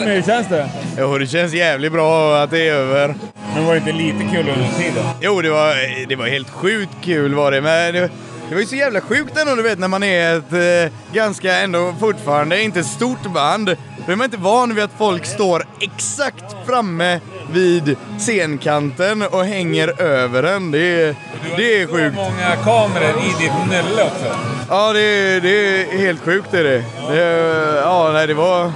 Lemmy, 0.05 0.15
hur 0.15 0.23
känns 0.23 0.49
det? 0.49 0.69
Jo, 0.99 1.19
det 1.19 1.27
känns 1.27 1.53
jävligt 1.53 1.93
bra 1.93 2.37
att 2.43 2.51
det 2.51 2.69
är 2.69 2.75
över. 2.75 3.15
Men 3.55 3.67
var 3.67 3.73
det 3.73 3.79
inte 3.79 3.93
lite 3.93 4.19
kul 4.19 4.49
under 4.49 4.79
tiden? 4.79 5.05
Jo, 5.21 5.43
det 5.43 5.51
var, 5.51 6.07
det 6.09 6.17
var 6.17 6.27
helt 6.27 6.51
sjukt 6.51 6.93
kul 7.03 7.35
var 7.35 7.51
det, 7.51 7.61
men 7.61 7.95
det, 7.95 8.11
det 8.49 8.55
var 8.55 8.61
ju 8.61 8.67
så 8.67 8.77
jävla 8.77 9.01
sjukt 9.01 9.37
ändå 9.37 9.55
du 9.55 9.63
vet 9.63 9.79
när 9.79 9.89
man 9.89 10.03
är 10.03 10.39
ett 10.39 10.53
eh, 10.53 10.93
ganska 11.13 11.57
ändå 11.57 11.95
fortfarande 12.01 12.63
inte 12.63 12.85
stort 12.85 13.33
band. 13.35 13.77
Då 14.07 14.13
är 14.13 14.17
man 14.17 14.25
inte 14.25 14.37
van 14.37 14.75
vid 14.75 14.85
att 14.85 14.99
folk 14.99 15.27
står 15.27 15.65
exakt 15.81 16.57
framme 16.67 17.21
vid 17.53 17.97
scenkanten 18.19 19.23
och 19.23 19.45
hänger 19.45 20.03
över 20.03 20.43
en. 20.43 20.71
Det 20.71 20.79
är, 20.79 21.15
det 21.57 21.83
är 21.83 21.87
sjukt. 21.87 22.17
många 22.17 22.57
kameror 22.65 23.19
i 23.19 23.43
ditt 23.43 23.71
nylle 23.71 24.03
också. 24.03 24.37
Ja, 24.69 24.93
det, 24.93 25.41
det 25.41 25.83
är 25.83 25.99
helt 25.99 26.21
sjukt 26.21 26.49
det 26.51 26.59
är 26.59 26.65
det. 26.65 26.85
det 27.09 27.81
ja, 27.85 28.11
nej, 28.13 28.27
det 28.27 28.35
var... 28.35 28.73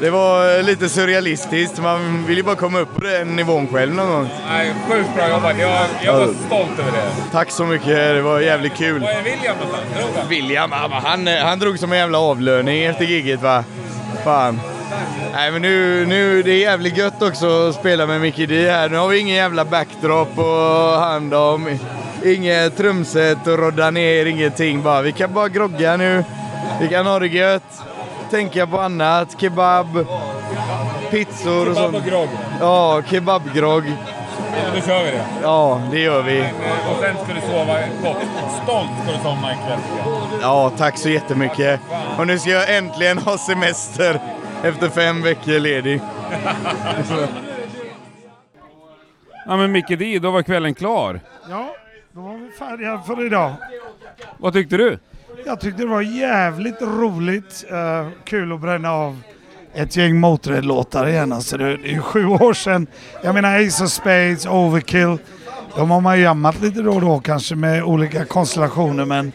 Det 0.00 0.10
var 0.10 0.62
lite 0.62 0.88
surrealistiskt. 0.88 1.82
Man 1.82 2.26
vill 2.26 2.36
ju 2.36 2.42
bara 2.42 2.56
komma 2.56 2.78
upp 2.80 2.94
på 2.94 3.04
den 3.04 3.36
nivån 3.36 3.68
själv 3.68 3.94
någon 3.94 4.08
gång. 4.08 4.28
Nej, 4.48 4.74
sjukt 4.88 5.14
bra 5.16 5.28
jobbat. 5.30 5.58
Jag, 5.58 5.86
jag 6.04 6.12
var 6.12 6.34
stolt 6.46 6.78
över 6.78 6.92
det. 6.92 7.10
Tack 7.32 7.50
så 7.50 7.64
mycket, 7.66 7.86
det 7.86 8.22
var 8.22 8.40
jävligt 8.40 8.74
kul. 8.74 9.02
är 9.02 9.22
William 9.22 9.56
någonstans? 9.56 10.16
Han? 10.16 10.28
William, 10.28 10.70
ja, 10.72 10.88
men 10.88 11.02
han, 11.02 11.46
han 11.46 11.58
drog 11.58 11.78
som 11.78 11.92
en 11.92 11.98
jävla 11.98 12.18
avlöning 12.18 12.84
efter 12.84 13.04
giget 13.04 13.42
va. 13.42 13.64
Fan. 14.24 14.60
Nej 15.32 15.50
men 15.50 15.62
nu, 15.62 16.06
nu, 16.06 16.42
det 16.42 16.50
är 16.50 16.58
jävligt 16.58 16.96
gött 16.96 17.22
också 17.22 17.68
att 17.68 17.74
spela 17.74 18.06
med 18.06 18.20
Mickey 18.20 18.46
D 18.46 18.70
här. 18.70 18.88
Nu 18.88 18.96
har 18.96 19.08
vi 19.08 19.18
ingen 19.18 19.36
jävla 19.36 19.64
backdrop 19.64 20.38
att 20.38 21.00
hand 21.00 21.34
om. 21.34 21.78
Inget 22.24 22.76
trumset 22.76 23.38
att 23.48 23.58
rodda 23.58 23.90
ner, 23.90 24.26
ingenting 24.26 24.82
bara. 24.82 25.02
Vi 25.02 25.12
kan 25.12 25.32
bara 25.32 25.48
grogga 25.48 25.96
nu. 25.96 26.24
Vi 26.80 26.88
kan 26.88 27.06
ha 27.06 27.18
det 27.18 27.26
gött. 27.26 27.82
Tänka 28.32 28.66
på 28.66 28.80
annat. 28.80 29.40
Kebab, 29.40 30.06
pizzor 31.10 31.70
och 31.70 31.76
sånt. 31.76 32.06
grogg. 32.06 32.28
Ja, 32.60 33.02
kebabgrogg. 33.06 33.84
Ja, 33.86 34.74
då 34.74 34.80
kör 34.80 35.04
vi 35.04 35.10
det. 35.10 35.24
Ja, 35.42 35.82
det 35.90 35.98
gör 35.98 36.22
vi. 36.22 36.40
Och 36.90 36.96
sen 37.00 37.16
ska 37.24 37.34
du 37.34 37.40
sova 37.40 37.78
gott. 38.02 38.16
Stolt 38.62 38.90
ska 39.02 39.12
du 39.12 39.18
somna 39.22 39.52
ikväll. 39.52 39.78
Ja, 40.42 40.72
tack 40.76 40.98
så 40.98 41.08
jättemycket. 41.08 41.80
Och 42.18 42.26
nu 42.26 42.38
ska 42.38 42.50
jag 42.50 42.76
äntligen 42.76 43.18
ha 43.18 43.38
semester 43.38 44.20
efter 44.62 44.88
fem 44.88 45.22
veckor 45.22 45.58
ledig. 45.58 46.00
Ja 49.46 49.56
men 49.56 49.72
Micke 49.72 49.98
Di, 49.98 50.18
då 50.18 50.30
var 50.30 50.42
kvällen 50.42 50.74
klar. 50.74 51.20
Ja, 51.50 51.74
då 52.12 52.20
var 52.20 52.34
vi 52.34 52.50
färdiga 52.58 53.02
för 53.06 53.26
idag. 53.26 53.52
Vad 54.38 54.52
tyckte 54.52 54.76
du? 54.76 54.98
Jag 55.46 55.60
tyckte 55.60 55.82
det 55.82 55.88
var 55.88 56.00
jävligt 56.00 56.82
roligt. 56.82 57.64
eh, 57.70 58.08
kul 58.24 58.52
att 58.52 58.60
bränna 58.60 58.92
av 58.92 59.20
ett 59.74 59.96
gäng 59.96 60.20
Motörhead-låtar 60.20 61.08
igen. 61.08 61.32
Alltså 61.32 61.56
det, 61.56 61.76
det 61.76 61.88
är 61.88 61.92
ju 61.92 62.00
sju 62.00 62.26
år 62.26 62.52
sedan. 62.54 62.86
Jag 63.22 63.34
menar 63.34 63.60
Ace 63.66 63.84
of 63.84 63.90
Spades, 63.90 64.46
Overkill. 64.46 65.18
De 65.76 65.90
har 65.90 66.00
man 66.00 66.16
ju 66.18 66.22
jammat 66.24 66.60
lite 66.60 66.82
då 66.82 66.92
och 66.92 67.00
då 67.00 67.20
kanske 67.20 67.54
med 67.54 67.82
olika 67.82 68.24
konstellationer 68.24 69.04
men, 69.04 69.32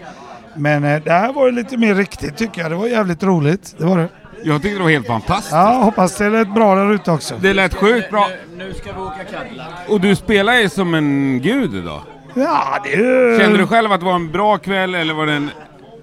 men 0.55 0.83
eh, 0.83 1.01
det 1.03 1.11
här 1.11 1.33
var 1.33 1.45
ju 1.45 1.51
lite 1.51 1.77
mer 1.77 1.95
riktigt 1.95 2.37
tycker 2.37 2.61
jag. 2.61 2.71
Det 2.71 2.75
var 2.75 2.87
jävligt 2.87 3.23
roligt. 3.23 3.75
Det 3.77 3.85
var 3.85 3.97
det. 3.97 4.07
Jag 4.43 4.61
tyckte 4.61 4.77
det 4.77 4.83
var 4.83 4.89
helt 4.91 5.07
fantastiskt. 5.07 5.51
Ja, 5.51 5.81
hoppas 5.83 6.17
det 6.17 6.29
lät 6.29 6.53
bra 6.53 6.75
där 6.75 6.93
ute 6.93 7.11
också. 7.11 7.35
Det 7.41 7.53
lät 7.53 7.73
sjukt 7.73 8.09
bra. 8.11 8.29
Nu 8.57 8.73
ska 8.73 8.93
vi 8.93 8.99
åka 8.99 9.23
Cadillac. 9.31 9.67
Och 9.87 10.01
du 10.01 10.15
spelar 10.15 10.55
ju 10.55 10.69
som 10.69 10.93
en 10.93 11.39
gud 11.41 11.75
idag. 11.75 12.01
Ja, 12.33 12.79
det. 12.83 13.39
Kände 13.41 13.57
du 13.57 13.67
själv 13.67 13.91
att 13.91 13.99
det 13.99 14.05
var 14.05 14.15
en 14.15 14.31
bra 14.31 14.57
kväll 14.57 14.95
eller 14.95 15.13
var 15.13 15.25
det 15.25 15.33
en... 15.33 15.49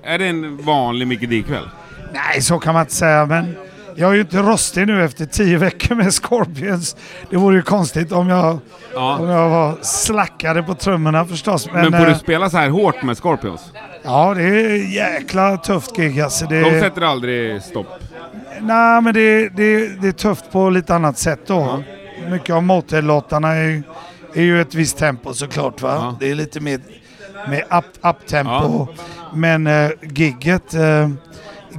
Är 0.04 0.18
det 0.18 0.26
en 0.26 0.56
vanlig 0.56 1.06
Micke 1.08 1.28
Di-kväll? 1.28 1.68
Nej, 2.12 2.42
så 2.42 2.58
kan 2.58 2.74
man 2.74 2.80
inte 2.82 2.94
säga, 2.94 3.26
men 3.26 3.56
jag 3.96 4.10
är 4.10 4.14
ju 4.14 4.20
inte 4.20 4.36
rostig 4.38 4.86
nu 4.86 5.04
efter 5.04 5.26
tio 5.26 5.58
veckor 5.58 5.94
med 5.94 6.12
Scorpions. 6.14 6.96
Det 7.30 7.36
vore 7.36 7.56
ju 7.56 7.62
konstigt 7.62 8.12
om 8.12 8.28
jag, 8.28 8.50
om 8.54 8.60
Ja. 8.94 9.18
jag 9.32 9.48
var 9.48 9.76
slackare 9.82 10.62
på 10.62 10.74
trummorna 10.74 11.24
förstås. 11.26 11.68
Men, 11.72 11.90
Men 11.90 12.00
får 12.00 12.06
du 12.06 12.12
eh, 12.12 12.18
spela 12.18 12.50
så 12.50 12.56
här 12.58 12.68
hårt 12.70 13.02
med 13.02 13.18
Scorpions? 13.18 13.72
ja, 14.02 14.34
det 14.34 14.42
är 14.42 14.94
jäkla 14.94 15.56
tufft 15.56 15.96
gig 15.96 16.20
alltså. 16.20 16.46
Det, 16.46 16.60
De 16.60 16.80
sätter 16.80 17.02
aldrig 17.02 17.62
stopp. 17.62 17.86
Nej, 18.60 19.00
men 19.00 19.14
det, 19.14 19.48
det, 19.48 20.00
det 20.02 20.08
är 20.08 20.12
tufft 20.12 20.52
på 20.52 20.70
lite 20.70 20.94
annat 20.94 21.18
sätt 21.18 21.40
då. 21.46 21.82
Mycket 22.30 22.54
av 22.54 22.62
Motel-låtarna 22.62 23.48
är, 23.54 23.82
är 24.34 24.42
ju 24.42 24.60
ett 24.60 24.74
visst 24.74 24.98
tempo 24.98 25.34
såklart. 25.34 25.82
Va? 25.82 25.94
Ja. 26.00 26.16
Det 26.20 26.30
är 26.30 26.34
lite 26.34 26.60
mer, 26.60 26.80
mer 27.50 27.64
up, 27.70 27.84
up-tempo. 28.02 28.86
Men 29.34 29.66
eh, 29.66 29.90
gigget, 30.02 30.74
eh, 30.74 31.08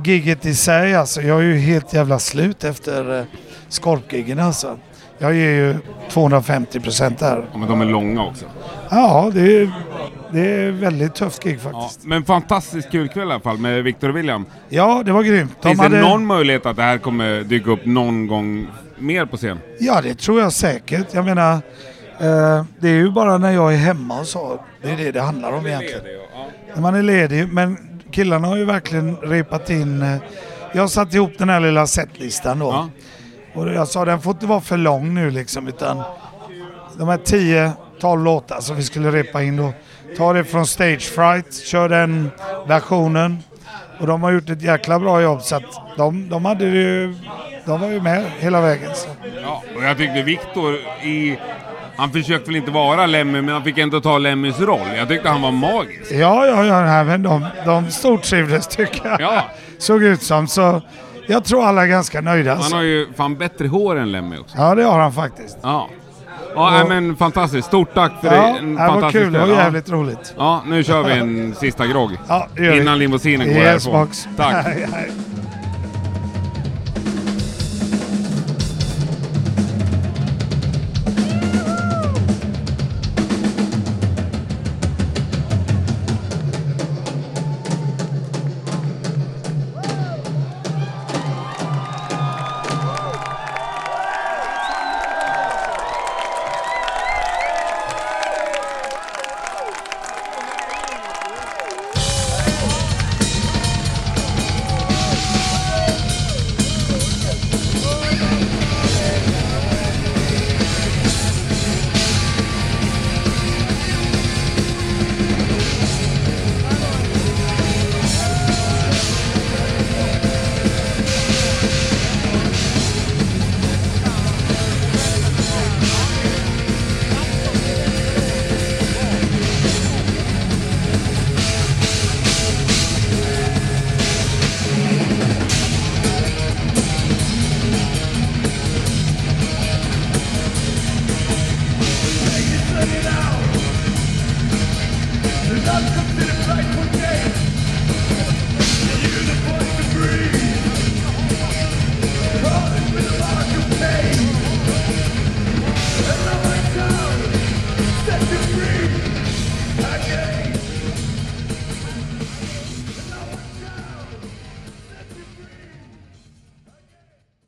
gigget 0.04 0.46
i 0.46 0.56
sig 0.56 0.96
alltså. 0.96 1.22
Jag 1.22 1.38
är 1.40 1.44
ju 1.44 1.58
helt 1.58 1.94
jävla 1.94 2.20
slut 2.20 2.64
efter 2.64 3.20
eh, 3.20 3.26
skorpgiggen 3.70 4.40
alltså. 4.40 4.78
Jag 5.18 5.34
ger 5.34 5.50
ju 5.50 5.76
250 6.10 6.80
procent 6.80 7.20
där. 7.20 7.46
Ja, 7.52 7.58
men 7.58 7.70
de 7.70 7.82
är 7.82 7.86
långa 7.86 8.24
också. 8.26 8.46
Ja, 8.90 9.32
det 9.34 9.42
är, 9.62 9.72
det 10.32 10.40
är 10.40 10.72
väldigt 10.72 11.16
tufft 11.16 11.44
gig 11.44 11.60
Ja, 11.64 11.72
faktiskt. 11.72 12.06
men 12.06 12.24
fantastiskt 12.26 12.92
kul 12.92 13.08
kväll 13.08 13.28
i 13.28 13.32
alla 13.32 13.40
fall 13.40 13.58
med 13.58 13.84
Victor 13.84 14.10
och 14.10 14.16
William. 14.18 14.46
Ja, 14.70 15.02
det 15.06 15.12
var 15.12 15.24
grymt. 15.24 15.52
De 15.62 15.68
Finns 15.70 15.80
hade- 15.82 15.96
det 15.98 16.02
någon 16.02 16.26
möjlighet 16.26 16.66
att 16.66 16.76
det 16.76 16.84
här 16.84 16.98
kommer 16.98 17.44
dyka 17.44 17.72
upp 17.72 17.86
någon 17.86 18.28
gång 18.28 18.68
mer 18.98 19.26
på 19.26 19.38
scen? 19.38 19.60
Ja, 19.80 20.02
det 20.02 20.16
tror 20.20 20.42
jag 20.42 20.54
säkert. 20.54 21.14
Jag 21.14 21.26
menar, 21.26 21.60
det 22.80 22.90
är 22.90 22.94
ju 22.94 23.12
bara 23.12 23.38
när 23.38 23.52
jag 23.52 23.74
är 23.74 23.78
hemma 23.78 24.20
och 24.20 24.28
så. 24.28 24.60
Det 24.82 24.92
är 24.92 24.98
det 24.98 25.12
det 25.12 25.22
handlar 25.22 25.52
om 25.52 25.68
egentligen. 25.68 26.02
När 26.74 26.82
man 26.82 26.96
är 26.96 27.04
ledig. 27.04 27.54
Men 27.54 27.78
killarna 28.12 28.48
har 28.48 28.58
ju 28.58 28.66
verkligen 28.66 29.18
repat 29.18 29.70
in. 29.70 30.02
Eh, 30.02 30.18
jag 30.74 30.90
satt 30.90 31.14
ihop 31.14 31.32
den 31.38 31.50
här 31.50 31.60
lilla 31.60 31.88
setlistan 31.88 32.60
då. 32.60 32.66
Ja. 32.66 32.90
Och 33.54 33.74
jag 33.74 33.88
sa 33.88 34.06
den 34.06 34.22
får 34.22 34.34
inte 34.34 34.46
vara 34.46 34.62
för 34.62 34.78
lång 34.78 35.14
nu 35.14 35.32
liksom. 35.32 35.68
Utan 35.68 36.04
de 36.98 37.08
här 37.08 37.18
10-12 37.18 38.24
låtar 38.24 38.60
som 38.60 38.76
vi 38.76 38.84
skulle 38.84 39.12
repa 39.12 39.44
in 39.44 39.58
då. 39.58 39.74
Ta 40.18 40.34
det 40.34 40.44
från 40.44 40.66
Stage 40.68 41.02
Fright, 41.02 41.54
kör 41.54 41.90
den 41.90 42.32
versionen. 42.68 43.38
Och 44.00 44.08
de 44.08 44.24
har 44.24 44.32
gjort 44.32 44.50
ett 44.50 44.62
jäkla 44.62 45.00
bra 45.00 45.22
jobb 45.22 45.42
så 45.42 45.56
att 45.56 45.98
de, 45.98 46.30
de 46.30 46.46
hade 46.46 46.66
ju, 46.66 47.16
de 47.66 47.82
var 47.82 47.88
ju 47.88 48.02
med 48.02 48.26
hela 48.40 48.62
vägen. 48.62 48.92
Så. 48.96 49.10
Ja, 49.42 49.64
och 49.76 49.84
jag 49.84 49.98
tyckte 49.98 50.22
Victor 50.22 50.76
i... 51.04 51.40
Han 51.98 52.12
försökte 52.12 52.46
väl 52.50 52.56
inte 52.56 52.72
vara 52.72 53.06
Lemmy, 53.06 53.42
men 53.42 53.54
han 53.54 53.64
fick 53.64 53.78
ändå 53.78 54.02
ta 54.02 54.18
Lemmys 54.18 54.60
roll. 54.60 54.88
Jag 54.98 55.08
tyckte 55.08 55.30
han 55.30 55.42
var 55.42 55.52
magisk. 55.52 56.12
Ja, 56.12 56.46
ja, 56.46 56.66
ja, 56.66 56.82
nej, 56.86 57.06
men 57.06 57.24
de, 57.24 57.46
de 57.66 57.92
stortrivdes 57.92 58.68
tycker 58.68 59.10
jag. 59.10 59.22
Ja. 59.22 59.44
Såg 59.78 60.04
ut 60.04 60.22
som. 60.22 60.48
Så 60.48 60.82
jag 61.28 61.44
tror 61.46 61.66
alla 61.66 61.84
är 61.84 61.88
ganska 61.88 62.22
nöjda. 62.22 62.50
Han 62.52 62.58
alltså. 62.58 62.76
har 62.76 62.84
ju 62.84 63.08
fan 63.14 63.36
bättre 63.36 63.68
hår 63.68 63.96
än 63.96 64.12
Lemmy 64.12 64.38
också. 64.38 64.58
Ja, 64.58 64.76
det 64.76 64.84
har 64.84 65.00
han 65.00 65.14
faktiskt. 65.14 65.58
Ja. 65.62 65.90
Ja, 66.56 66.70
nej, 66.72 67.02
men 67.02 67.16
fantastiskt. 67.16 67.68
Stort 67.68 67.94
tack 67.94 68.12
för 68.22 68.30
det. 68.30 68.36
Ja, 68.36 68.58
En 68.58 68.76
det 68.76 68.88
var 68.88 69.12
kul. 69.12 69.34
Det 69.34 69.40
var 69.40 69.48
jävligt 69.48 69.90
roligt. 69.90 70.34
Ja. 70.38 70.62
ja, 70.66 70.70
nu 70.70 70.84
kör 70.84 71.04
vi 71.04 71.12
en 71.12 71.56
sista 71.56 71.88
grogg. 71.88 72.12
Ja. 72.28 72.48
Innan 72.76 73.00
limousinen 73.00 73.48
går 73.48 73.58
Yes, 73.58 73.66
härifrån. 73.66 74.06
box. 74.06 74.28
Tack. 74.38 74.66